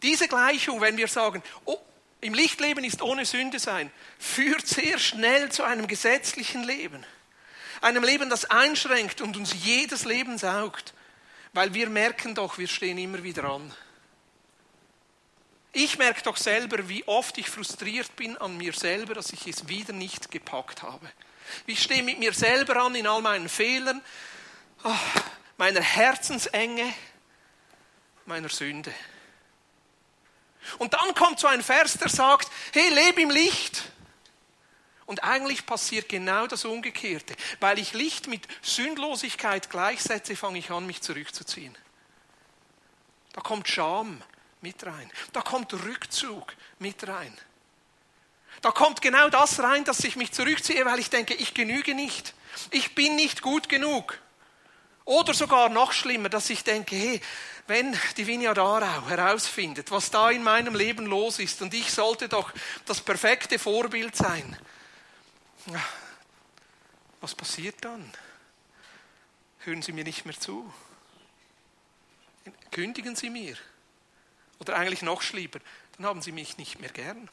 Diese 0.02 0.28
Gleichung, 0.28 0.80
wenn 0.80 0.96
wir 0.96 1.08
sagen, 1.08 1.42
oh, 1.66 1.78
im 2.20 2.34
Lichtleben 2.34 2.84
ist 2.84 3.02
ohne 3.02 3.24
Sünde 3.24 3.58
sein, 3.58 3.90
führt 4.18 4.66
sehr 4.66 4.98
schnell 4.98 5.50
zu 5.50 5.62
einem 5.62 5.86
gesetzlichen 5.86 6.64
Leben. 6.64 7.04
Einem 7.80 8.04
Leben, 8.04 8.28
das 8.28 8.44
einschränkt 8.46 9.20
und 9.20 9.36
uns 9.36 9.54
jedes 9.62 10.04
Leben 10.04 10.36
saugt. 10.36 10.92
Weil 11.52 11.74
wir 11.74 11.88
merken 11.88 12.34
doch, 12.34 12.58
wir 12.58 12.68
stehen 12.68 12.98
immer 12.98 13.22
wieder 13.22 13.44
an. 13.44 13.74
Ich 15.72 15.98
merke 15.98 16.22
doch 16.22 16.36
selber, 16.36 16.88
wie 16.88 17.06
oft 17.06 17.38
ich 17.38 17.48
frustriert 17.48 18.16
bin 18.16 18.36
an 18.38 18.56
mir 18.56 18.72
selber, 18.72 19.14
dass 19.14 19.32
ich 19.32 19.46
es 19.46 19.68
wieder 19.68 19.92
nicht 19.92 20.30
gepackt 20.30 20.82
habe. 20.82 21.10
Ich 21.66 21.82
stehe 21.82 22.02
mit 22.02 22.18
mir 22.18 22.32
selber 22.32 22.76
an 22.76 22.94
in 22.94 23.06
all 23.06 23.22
meinen 23.22 23.48
Fehlern, 23.48 24.02
ah, 24.82 24.98
meiner 25.56 25.80
Herzensenge, 25.80 26.92
meiner 28.26 28.48
Sünde. 28.48 28.92
Und 30.78 30.92
dann 30.94 31.14
kommt 31.14 31.40
so 31.40 31.46
ein 31.46 31.62
Vers, 31.62 31.94
der 31.94 32.08
sagt, 32.08 32.50
hey, 32.72 32.88
lebe 32.90 33.22
im 33.22 33.30
Licht. 33.30 33.84
Und 35.06 35.24
eigentlich 35.24 35.66
passiert 35.66 36.08
genau 36.08 36.46
das 36.46 36.64
Umgekehrte. 36.64 37.34
Weil 37.58 37.78
ich 37.78 37.94
Licht 37.94 38.26
mit 38.28 38.46
Sündlosigkeit 38.62 39.70
gleichsetze, 39.70 40.36
fange 40.36 40.58
ich 40.58 40.70
an, 40.70 40.86
mich 40.86 41.00
zurückzuziehen. 41.00 41.76
Da 43.32 43.40
kommt 43.40 43.68
Scham 43.68 44.22
mit 44.60 44.84
rein. 44.84 45.10
Da 45.32 45.40
kommt 45.40 45.72
Rückzug 45.72 46.54
mit 46.78 47.06
rein. 47.06 47.36
Da 48.62 48.70
kommt 48.70 49.00
genau 49.00 49.28
das 49.30 49.60
rein, 49.60 49.84
dass 49.84 50.04
ich 50.04 50.16
mich 50.16 50.32
zurückziehe, 50.32 50.84
weil 50.84 50.98
ich 50.98 51.10
denke, 51.10 51.34
ich 51.34 51.54
genüge 51.54 51.94
nicht. 51.94 52.34
Ich 52.70 52.94
bin 52.94 53.16
nicht 53.16 53.42
gut 53.42 53.68
genug. 53.68 54.18
Oder 55.04 55.32
sogar 55.34 55.68
noch 55.70 55.92
schlimmer, 55.92 56.28
dass 56.28 56.50
ich 56.50 56.62
denke, 56.62 56.94
hey, 56.94 57.20
wenn 57.66 57.96
die 58.16 58.26
Vinja 58.26 58.52
Darau 58.52 59.08
herausfindet, 59.08 59.90
was 59.90 60.10
da 60.10 60.30
in 60.30 60.42
meinem 60.42 60.74
Leben 60.74 61.06
los 61.06 61.38
ist 61.38 61.62
und 61.62 61.72
ich 61.72 61.90
sollte 61.92 62.28
doch 62.28 62.52
das 62.84 63.00
perfekte 63.00 63.58
Vorbild 63.58 64.14
sein, 64.14 64.56
was 67.20 67.34
passiert 67.34 67.76
dann? 67.80 68.12
Hören 69.60 69.82
Sie 69.82 69.92
mir 69.92 70.04
nicht 70.04 70.24
mehr 70.24 70.38
zu? 70.38 70.72
Kündigen 72.70 73.14
Sie 73.14 73.30
mir? 73.30 73.56
Oder 74.60 74.76
eigentlich 74.76 75.02
noch 75.02 75.22
schlimmer, 75.22 75.58
dann 75.96 76.06
haben 76.06 76.22
Sie 76.22 76.32
mich 76.32 76.58
nicht 76.58 76.80
mehr 76.80 76.90
gern. 76.90 77.28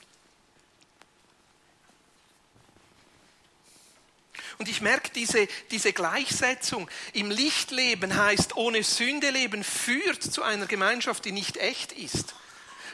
Und 4.58 4.70
ich 4.70 4.82
merke 4.82 5.12
diese, 5.12 5.48
diese 5.70 5.94
Gleichsetzung. 5.94 6.90
Im 7.14 7.30
Lichtleben 7.30 8.16
heißt, 8.16 8.56
ohne 8.56 8.84
Sünde 8.84 9.30
leben 9.30 9.64
führt 9.64 10.24
zu 10.24 10.42
einer 10.42 10.66
Gemeinschaft, 10.66 11.26
die 11.26 11.32
nicht 11.32 11.58
echt 11.58 11.92
ist, 11.92 12.34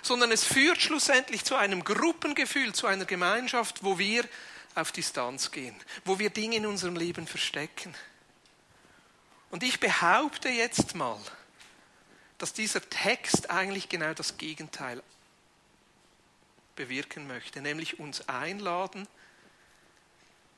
sondern 0.02 0.32
es 0.32 0.44
führt 0.44 0.82
schlussendlich 0.82 1.46
zu 1.46 1.56
einem 1.56 1.84
Gruppengefühl, 1.84 2.74
zu 2.74 2.88
einer 2.88 3.06
Gemeinschaft, 3.06 3.84
wo 3.84 3.98
wir 3.98 4.26
auf 4.76 4.92
Distanz 4.92 5.52
gehen, 5.52 5.76
wo 6.04 6.20
wir 6.20 6.30
Dinge 6.30 6.58
in 6.58 6.66
unserem 6.66 6.96
Leben 6.96 7.28
verstecken. 7.28 7.96
Und 9.50 9.64
ich 9.64 9.80
behaupte 9.80 10.50
jetzt 10.50 10.96
mal, 10.96 11.20
dass 12.38 12.54
dieser 12.54 12.82
Text 12.90 13.50
eigentlich 13.50 13.90
genau 13.90 14.14
das 14.14 14.38
Gegenteil 14.38 15.02
bewirken 16.76 17.28
möchte, 17.28 17.62
nämlich 17.62 18.00
uns 18.00 18.28
einladen, 18.28 19.08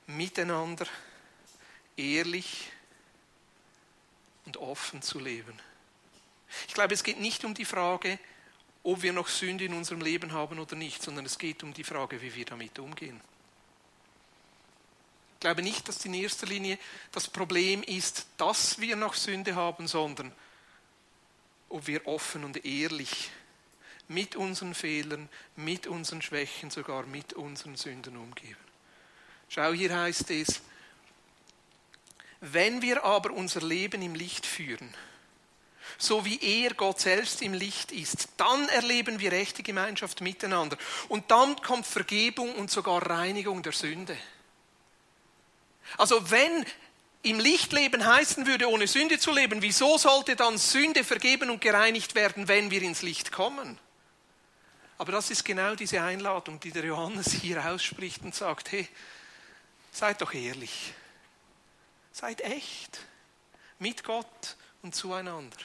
miteinander 0.08 0.88
ehrlich 1.98 2.72
und 4.46 4.58
offen 4.58 5.02
zu 5.02 5.20
leben. 5.20 5.60
Ich 6.68 6.74
glaube, 6.74 6.94
es 6.94 7.04
geht 7.04 7.20
nicht 7.20 7.44
um 7.44 7.54
die 7.54 7.66
Frage, 7.66 8.20
ob 8.84 9.02
wir 9.02 9.14
noch 9.14 9.28
Sünde 9.28 9.66
in 9.66 9.74
unserem 9.74 10.02
Leben 10.02 10.32
haben 10.32 10.60
oder 10.60 10.76
nicht, 10.76 11.02
sondern 11.02 11.26
es 11.26 11.38
geht 11.38 11.64
um 11.64 11.74
die 11.74 11.84
Frage, 11.84 12.22
wie 12.22 12.36
wir 12.36 12.46
damit 12.46 12.78
umgehen. 12.78 13.20
Ich 15.34 15.40
glaube 15.40 15.64
nicht, 15.64 15.88
dass 15.88 16.06
in 16.06 16.14
erster 16.14 16.48
Linie 16.48 16.78
das 17.12 17.28
Problem 17.28 17.84
ist, 17.84 18.28
dass 18.38 18.80
wir 18.80 18.96
noch 18.96 19.16
Sünde 19.16 19.56
haben, 19.56 19.88
sondern 19.88 20.32
ob 21.70 21.88
wir 21.88 22.08
offen 22.08 22.44
und 22.44 22.66
ehrlich 22.66 23.32
mit 24.08 24.36
unseren 24.36 24.74
Fehlern, 24.74 25.30
mit 25.56 25.88
unseren 25.88 26.22
Schwächen, 26.22 26.70
sogar 26.70 27.06
mit 27.06 27.34
unseren 27.34 27.76
Sünden 27.76 28.18
umgehen. 28.18 28.58
Schau, 29.50 29.74
hier 29.74 29.96
heißt 29.96 30.30
es, 30.32 30.62
wenn 32.42 32.82
wir 32.82 33.04
aber 33.04 33.32
unser 33.32 33.62
Leben 33.62 34.02
im 34.02 34.14
Licht 34.14 34.46
führen, 34.46 34.94
so 35.98 36.26
wie 36.26 36.40
er, 36.42 36.74
Gott 36.74 37.00
selbst, 37.00 37.42
im 37.42 37.54
Licht 37.54 37.92
ist, 37.92 38.30
dann 38.38 38.68
erleben 38.70 39.20
wir 39.20 39.32
echte 39.34 39.64
Gemeinschaft 39.64 40.22
miteinander. 40.22 40.78
Und 41.08 41.32
dann 41.32 41.56
kommt 41.62 41.88
Vergebung 41.88 42.54
und 42.56 42.70
sogar 42.70 43.10
Reinigung 43.10 43.64
der 43.64 43.72
Sünde. 43.72 44.18
Also 45.98 46.30
wenn 46.30 46.66
im 47.26 47.40
Licht 47.40 47.74
leben 47.74 48.06
heißen 48.06 48.46
würde, 48.46 48.70
ohne 48.70 48.88
Sünde 48.88 49.20
zu 49.20 49.32
leben, 49.32 49.62
wieso 49.62 49.98
sollte 49.98 50.36
dann 50.36 50.58
Sünde 50.58 51.04
vergeben 51.04 51.50
und 51.50 51.60
gereinigt 51.60 52.16
werden, 52.16 52.48
wenn 52.48 52.72
wir 52.72 52.82
ins 52.82 53.02
Licht 53.02 53.32
kommen? 53.32 53.80
Aber 54.98 55.12
das 55.12 55.32
ist 55.32 55.44
genau 55.44 55.76
diese 55.76 56.02
Einladung, 56.02 56.60
die 56.60 56.72
der 56.72 56.86
Johannes 56.86 57.32
hier 57.34 57.66
ausspricht 57.66 58.22
und 58.22 58.34
sagt, 58.34 58.72
hey, 58.72 58.88
seid 59.92 60.22
doch 60.22 60.34
ehrlich, 60.34 60.94
seid 62.12 62.42
echt 62.42 63.00
mit 63.80 64.04
Gott 64.04 64.56
und 64.82 64.96
zueinander. 64.96 65.58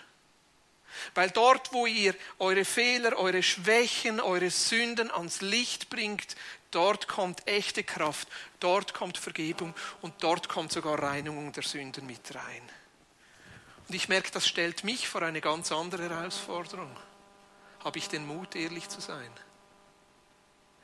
Weil 1.14 1.30
dort, 1.30 1.72
wo 1.72 1.86
ihr 1.86 2.14
eure 2.38 2.64
Fehler, 2.64 3.16
eure 3.16 3.42
Schwächen, 3.42 4.20
eure 4.20 4.50
Sünden 4.50 5.10
ans 5.10 5.40
Licht 5.40 5.90
bringt, 5.90 6.36
dort 6.70 7.08
kommt 7.08 7.46
echte 7.46 7.84
Kraft, 7.84 8.28
dort 8.60 8.94
kommt 8.94 9.18
Vergebung 9.18 9.74
und 10.02 10.14
dort 10.22 10.48
kommt 10.48 10.72
sogar 10.72 11.02
Reinigung 11.02 11.52
der 11.52 11.62
Sünden 11.62 12.06
mit 12.06 12.34
rein. 12.34 12.62
Und 13.88 13.94
ich 13.94 14.08
merke, 14.08 14.30
das 14.30 14.46
stellt 14.46 14.84
mich 14.84 15.08
vor 15.08 15.22
eine 15.22 15.40
ganz 15.40 15.72
andere 15.72 16.08
Herausforderung. 16.08 16.96
Habe 17.82 17.98
ich 17.98 18.08
den 18.08 18.26
Mut, 18.26 18.54
ehrlich 18.54 18.88
zu 18.88 19.00
sein? 19.00 19.30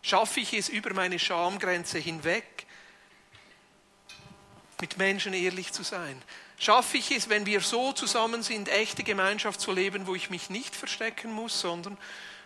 Schaffe 0.03 0.40
ich 0.40 0.53
es 0.55 0.69
über 0.69 0.95
meine 0.95 1.19
Schamgrenze 1.19 1.99
hinweg, 1.99 2.66
mit 4.81 4.99
Menschen 4.99 5.35
ehrlich 5.35 5.73
zu 5.73 5.83
sein? 5.83 6.21
Schaffe 6.59 6.97
ich 6.99 7.11
es, 7.11 7.29
wenn 7.29 7.47
wir 7.47 7.61
so 7.61 7.92
zusammen 7.92 8.42
sind, 8.42 8.69
echte 8.69 9.03
Gemeinschaft 9.03 9.61
zu 9.61 9.73
leben, 9.73 10.07
wo 10.07 10.14
ich 10.14 10.31
mich 10.31 10.51
nicht 10.51 10.75
verstecken 10.75 11.33
muss, 11.33 11.61
sondern 11.61 11.97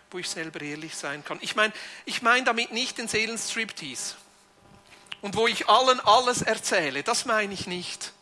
wo 0.09 0.17
ich 0.17 0.29
selber 0.29 0.61
ehrlich 0.61 0.95
sein 0.95 1.23
kann. 1.23 1.39
Ich 1.41 1.55
meine 1.55 1.73
ich 2.05 2.21
mein 2.21 2.45
damit 2.45 2.71
nicht 2.71 2.97
den 2.97 3.07
Seelenstriptease 3.07 4.15
und 5.21 5.35
wo 5.35 5.47
ich 5.47 5.69
allen 5.69 5.99
alles 6.01 6.41
erzähle, 6.41 7.03
das 7.03 7.25
meine 7.25 7.53
ich 7.53 7.67
nicht. 7.67 8.13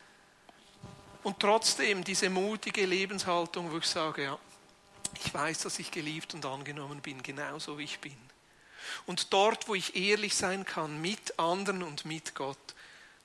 Und 1.23 1.39
trotzdem 1.39 2.04
diese 2.04 2.30
mutige 2.30 2.86
Lebenshaltung, 2.86 3.71
wo 3.71 3.78
ich 3.78 3.86
sage, 3.86 4.23
ja, 4.23 4.39
ich 5.23 5.34
weiß, 5.34 5.60
dass 5.60 5.80
ich 5.80 5.91
geliebt 5.91 6.34
und 6.34 6.45
angenommen 6.45 7.02
bin, 7.02 7.21
genauso 7.23 7.78
wie 7.78 7.84
ich 7.84 7.99
bin. 7.99 8.15
Und 9.06 9.34
dort, 9.34 9.67
wo 9.67 9.75
ich 9.75 9.95
ehrlich 9.95 10.36
sein 10.36 10.65
kann 10.65 11.02
mit 11.02 11.38
anderen 11.38 11.84
und 11.84 12.06
mit 12.06 12.36
Gott, 12.36 12.58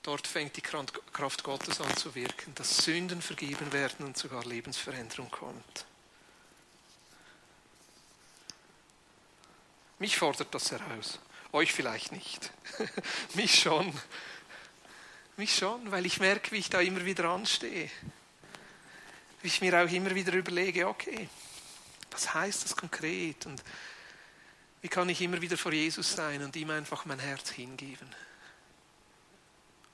Dort 0.04 0.26
fängt 0.26 0.54
die 0.58 0.60
Kraft 0.60 1.42
Gottes 1.42 1.80
an 1.80 1.96
zu 1.96 2.14
wirken, 2.14 2.54
dass 2.54 2.76
Sünden 2.76 3.22
vergeben 3.22 3.72
werden 3.72 4.04
und 4.04 4.18
sogar 4.18 4.44
Lebensveränderung 4.44 5.30
kommt. 5.30 5.86
Mich 9.98 10.18
fordert 10.18 10.54
das 10.54 10.70
heraus. 10.70 11.18
Euch 11.52 11.72
vielleicht 11.72 12.12
nicht. 12.12 12.52
Mich 13.34 13.58
schon. 13.58 13.98
Mich 15.38 15.56
schon, 15.56 15.90
weil 15.90 16.04
ich 16.04 16.20
merke, 16.20 16.52
wie 16.52 16.58
ich 16.58 16.68
da 16.68 16.80
immer 16.80 17.06
wieder 17.06 17.24
anstehe. 17.30 17.90
Wie 19.40 19.48
ich 19.48 19.62
mir 19.62 19.82
auch 19.82 19.90
immer 19.90 20.14
wieder 20.14 20.34
überlege, 20.34 20.86
okay, 20.86 21.30
was 22.10 22.34
heißt 22.34 22.64
das 22.64 22.76
konkret? 22.76 23.46
Und 23.46 23.64
wie 24.82 24.88
kann 24.88 25.08
ich 25.08 25.22
immer 25.22 25.40
wieder 25.40 25.56
vor 25.56 25.72
Jesus 25.72 26.12
sein 26.12 26.42
und 26.42 26.54
ihm 26.56 26.68
einfach 26.68 27.06
mein 27.06 27.18
Herz 27.18 27.50
hingeben? 27.50 28.14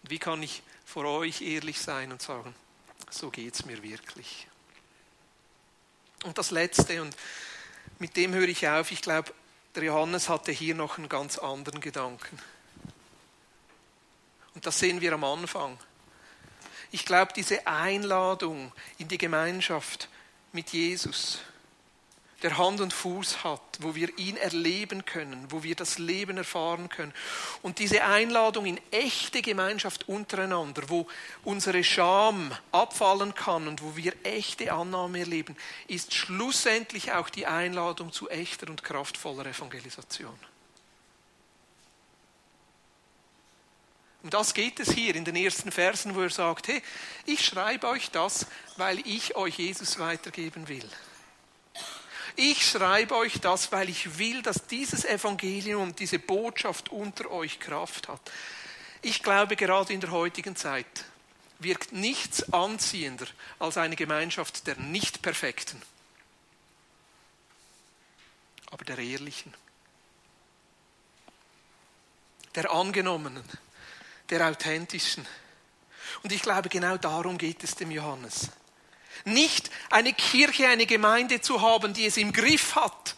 Wie 0.03 0.19
kann 0.19 0.43
ich 0.43 0.63
vor 0.85 1.05
euch 1.05 1.43
ehrlich 1.43 1.81
sein 1.81 2.11
und 2.11 2.21
sagen, 2.21 2.55
so 3.11 3.31
geht 3.31 3.55
es 3.55 3.65
mir 3.65 3.83
wirklich. 3.83 4.47
Und 6.25 6.37
das 6.37 6.51
Letzte, 6.51 7.01
und 7.01 7.17
mit 7.99 8.17
dem 8.17 8.35
höre 8.35 8.49
ich 8.49 8.67
auf, 8.69 8.91
ich 8.91 9.03
glaube, 9.03 9.33
der 9.75 9.85
Johannes 9.85 10.29
hatte 10.29 10.53
hier 10.53 10.75
noch 10.75 10.99
einen 10.99 11.09
ganz 11.09 11.39
anderen 11.39 11.81
Gedanken. 11.81 12.39
Und 14.55 14.67
das 14.67 14.79
sehen 14.79 15.01
wir 15.01 15.13
am 15.13 15.25
Anfang. 15.25 15.79
Ich 16.91 17.05
glaube, 17.05 17.33
diese 17.35 17.67
Einladung 17.67 18.73
in 18.99 19.07
die 19.07 19.19
Gemeinschaft 19.19 20.09
mit 20.53 20.71
Jesus, 20.71 21.39
der 22.43 22.59
Hand 22.59 22.81
und 22.81 22.93
Fuß 22.93 23.45
hat, 23.45 23.61
wo 23.81 23.95
wir 23.95 24.17
ihn 24.19 24.37
erleben 24.37 25.05
können, 25.05 25.47
wo 25.51 25.63
wir 25.63 25.75
das 25.75 25.99
Leben 25.99 26.37
erfahren 26.37 26.89
können. 26.89 27.13
Und 27.63 27.79
diese 27.79 28.05
Einladung 28.05 28.67
in 28.67 28.81
echte 28.91 29.43
Gemeinschaft 29.43 30.09
untereinander, 30.09 30.83
wo 30.89 31.07
unsere 31.45 31.85
Scham 31.85 32.53
abfallen 32.73 33.35
kann 33.35 33.69
und 33.69 33.83
wo 33.83 33.97
wir 33.97 34.15
echte 34.23 34.73
Annahme 34.73 35.21
erleben, 35.21 35.57
ist 35.89 36.15
schlussendlich 36.15 37.13
auch 37.13 37.29
die 37.29 37.47
Einladung 37.47 38.13
zu 38.13 38.29
echter 38.31 38.69
und 38.69 38.83
kraftvoller 38.83 39.47
Evangelisation. 39.47 40.39
Um 44.23 44.29
das 44.29 44.53
geht 44.53 44.79
es 44.81 44.93
hier 44.93 45.15
in 45.17 45.25
den 45.25 45.37
ersten 45.37 45.73
Versen, 45.73 46.15
wo 46.15 46.21
er 46.21 46.31
sagt, 46.31 46.69
hey, 46.69 46.83
ich 47.25 47.45
schreibe 47.45 47.89
euch 47.89 48.11
das, 48.11 48.47
weil 48.77 48.99
ich 49.07 49.35
euch 49.35 49.57
Jesus 49.57 49.99
weitergeben 49.99 50.69
will. 50.69 50.89
Ich 52.43 52.67
schreibe 52.67 53.17
euch 53.17 53.39
das, 53.39 53.71
weil 53.71 53.91
ich 53.91 54.17
will, 54.17 54.41
dass 54.41 54.67
dieses 54.67 55.05
Evangelium 55.05 55.95
diese 55.95 56.19
Botschaft 56.19 56.89
unter 56.89 57.31
euch 57.31 57.61
Kraft 57.61 58.09
hat. 58.09 58.33
Ich 59.03 59.23
glaube, 59.23 59.57
gerade 59.57 59.93
in 59.93 60.01
der 60.01 60.11
heutigen 60.11 60.57
Zeit 60.57 61.05
wirkt 61.59 61.93
nichts 61.93 62.51
anziehender 62.51 63.27
als 63.59 63.77
eine 63.77 63.95
Gemeinschaft 63.95 64.67
der 64.67 64.77
Nicht-Perfekten, 64.77 65.83
aber 68.71 68.87
der 68.87 68.97
Ehrlichen, 68.97 69.53
der 72.55 72.71
Angenommenen, 72.71 73.45
der 74.31 74.49
Authentischen. 74.49 75.27
Und 76.23 76.33
ich 76.33 76.41
glaube, 76.41 76.71
genau 76.71 76.97
darum 76.97 77.37
geht 77.37 77.63
es 77.65 77.75
dem 77.75 77.91
Johannes. 77.91 78.49
Nicht 79.25 79.71
eine 79.91 80.13
Kirche, 80.13 80.69
eine 80.69 80.87
Gemeinde 80.87 81.41
zu 81.41 81.61
haben, 81.61 81.95
die 81.95 82.07
es 82.07 82.17
im 82.17 82.33
Griff 82.33 82.75
hat, 82.75 83.17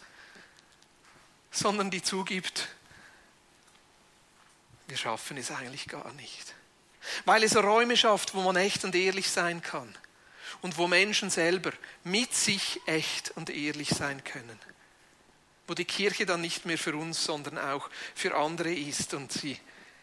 sondern 1.50 1.90
die 1.90 2.02
zugibt, 2.02 2.68
wir 4.88 4.96
schaffen 4.96 5.36
es 5.36 5.50
eigentlich 5.50 5.88
gar 5.88 6.12
nicht. 6.14 6.54
Weil 7.24 7.42
es 7.42 7.56
Räume 7.56 7.96
schafft, 7.96 8.34
wo 8.34 8.42
man 8.42 8.56
echt 8.56 8.84
und 8.84 8.94
ehrlich 8.94 9.30
sein 9.30 9.62
kann 9.62 9.92
und 10.60 10.78
wo 10.78 10.86
Menschen 10.86 11.30
selber 11.30 11.72
mit 12.04 12.34
sich 12.34 12.80
echt 12.86 13.30
und 13.30 13.50
ehrlich 13.50 13.90
sein 13.90 14.22
können. 14.24 14.58
Wo 15.66 15.74
die 15.74 15.84
Kirche 15.84 16.26
dann 16.26 16.40
nicht 16.40 16.66
mehr 16.66 16.78
für 16.78 16.96
uns, 16.96 17.24
sondern 17.24 17.58
auch 17.58 17.88
für 18.14 18.36
andere 18.36 18.72
ist 18.72 19.14
und 19.14 19.32
sie 19.32 19.58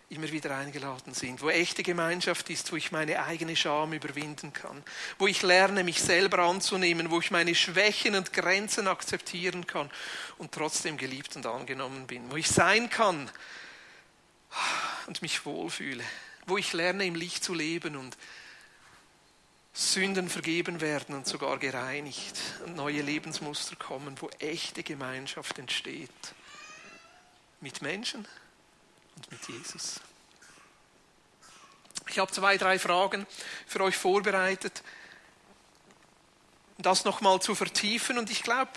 immer 0.09 0.31
wieder 0.31 0.57
eingeladen 0.57 1.13
sind, 1.13 1.41
wo 1.41 1.49
echte 1.49 1.83
Gemeinschaft 1.83 2.49
ist, 2.49 2.71
wo 2.71 2.75
ich 2.75 2.91
meine 2.91 3.23
eigene 3.23 3.55
Scham 3.55 3.93
überwinden 3.93 4.51
kann, 4.53 4.83
wo 5.19 5.27
ich 5.27 5.43
lerne, 5.43 5.83
mich 5.83 6.01
selber 6.01 6.39
anzunehmen, 6.39 7.11
wo 7.11 7.19
ich 7.19 7.29
meine 7.29 7.53
Schwächen 7.53 8.15
und 8.15 8.33
Grenzen 8.33 8.87
akzeptieren 8.87 9.67
kann 9.67 9.89
und 10.39 10.51
trotzdem 10.51 10.97
geliebt 10.97 11.35
und 11.35 11.45
angenommen 11.45 12.07
bin, 12.07 12.31
wo 12.31 12.37
ich 12.37 12.47
sein 12.47 12.89
kann 12.89 13.29
und 15.05 15.21
mich 15.21 15.45
wohlfühle, 15.45 16.03
wo 16.47 16.57
ich 16.57 16.73
lerne, 16.73 17.05
im 17.05 17.15
Licht 17.15 17.43
zu 17.43 17.53
leben 17.53 17.95
und 17.95 18.17
Sünden 19.73 20.27
vergeben 20.27 20.81
werden 20.81 21.13
und 21.13 21.27
sogar 21.27 21.59
gereinigt 21.59 22.35
und 22.65 22.75
neue 22.75 23.03
Lebensmuster 23.03 23.75
kommen, 23.75 24.15
wo 24.19 24.29
echte 24.39 24.81
Gemeinschaft 24.81 25.59
entsteht 25.59 26.09
mit 27.61 27.83
Menschen 27.83 28.27
und 29.19 29.31
mit 29.31 29.47
Jesus. 29.49 29.99
Ich 32.07 32.19
habe 32.19 32.31
zwei, 32.31 32.57
drei 32.57 32.79
Fragen 32.79 33.27
für 33.67 33.81
euch 33.81 33.97
vorbereitet, 33.97 34.81
um 36.77 36.83
das 36.83 37.03
nochmal 37.03 37.41
zu 37.41 37.53
vertiefen. 37.53 38.17
Und 38.17 38.29
ich 38.31 38.43
glaube, 38.43 38.71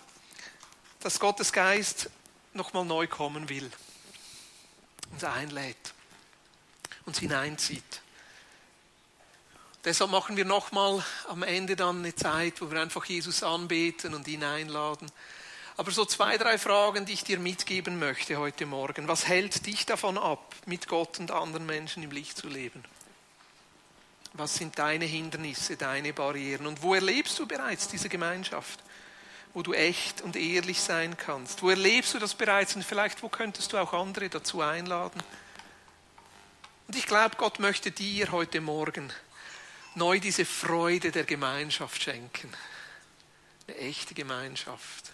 dass 1.01 1.21
Gottes 1.21 1.53
Geist 1.53 2.11
nochmal 2.55 2.85
neu 2.85 3.07
kommen 3.07 3.49
will, 3.49 3.71
uns 5.13 5.25
einlädt, 5.25 5.95
uns 7.07 7.21
hineinzieht. 7.21 8.03
Deshalb 9.85 10.11
machen 10.11 10.37
wir 10.37 10.45
nochmal 10.45 11.05
am 11.29 11.43
Ende 11.43 11.77
dann 11.77 11.99
eine 11.99 12.15
Zeit, 12.15 12.61
wo 12.61 12.71
wir 12.71 12.81
einfach 12.81 13.05
Jesus 13.05 13.43
anbeten 13.43 14.15
und 14.15 14.29
ihn 14.29 14.45
einladen. 14.45 15.11
Aber 15.77 15.91
so 15.91 16.05
zwei, 16.05 16.37
drei 16.37 16.59
Fragen, 16.59 17.07
die 17.07 17.15
ich 17.15 17.25
dir 17.25 17.39
mitgeben 17.39 17.99
möchte 17.99 18.37
heute 18.37 18.67
Morgen. 18.67 19.09
Was 19.09 19.27
hält 19.27 19.65
dich 19.67 19.87
davon 19.87 20.19
ab, 20.19 20.55
mit 20.67 20.87
Gott 20.87 21.19
und 21.19 21.31
anderen 21.31 21.65
Menschen 21.65 22.03
im 22.03 22.11
Licht 22.11 22.37
zu 22.37 22.49
leben? 22.49 22.85
Was 24.35 24.55
sind 24.55 24.79
deine 24.79 25.05
Hindernisse, 25.05 25.77
deine 25.77 26.13
Barrieren? 26.13 26.67
Und 26.67 26.83
wo 26.83 26.95
erlebst 26.95 27.39
du 27.39 27.47
bereits 27.47 27.89
diese 27.89 28.09
Gemeinschaft? 28.09 28.81
Wo 29.55 29.63
du 29.63 29.73
echt 29.73 30.23
und 30.23 30.37
ehrlich 30.37 30.81
sein 30.81 31.17
kannst? 31.17 31.63
Wo 31.63 31.71
erlebst 31.71 32.15
du 32.15 32.19
das 32.19 32.35
bereits? 32.35 32.75
Und 32.75 32.85
vielleicht, 32.85 33.23
wo 33.23 33.29
könntest 33.29 33.73
du 33.73 33.79
auch 33.79 33.93
andere 33.93 34.29
dazu 34.29 34.61
einladen? 34.63 35.23
Und 36.89 36.97
ich 36.97 37.07
glaube, 37.07 37.37
Gott 37.37 37.59
möchte 37.59 37.91
dir 37.91 38.31
heute 38.33 38.61
Morgen 38.61 39.13
neu 39.95 40.21
diese 40.21 40.45
Freude 40.45 41.11
der 41.11 41.25
Gemeinschaft 41.25 42.03
schenken. 42.03 42.53
Eine 43.67 43.77
echte 43.79 44.15
Gemeinschaft. 44.15 45.13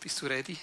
Bist 0.00 0.22
du 0.22 0.26
ready? 0.28 0.56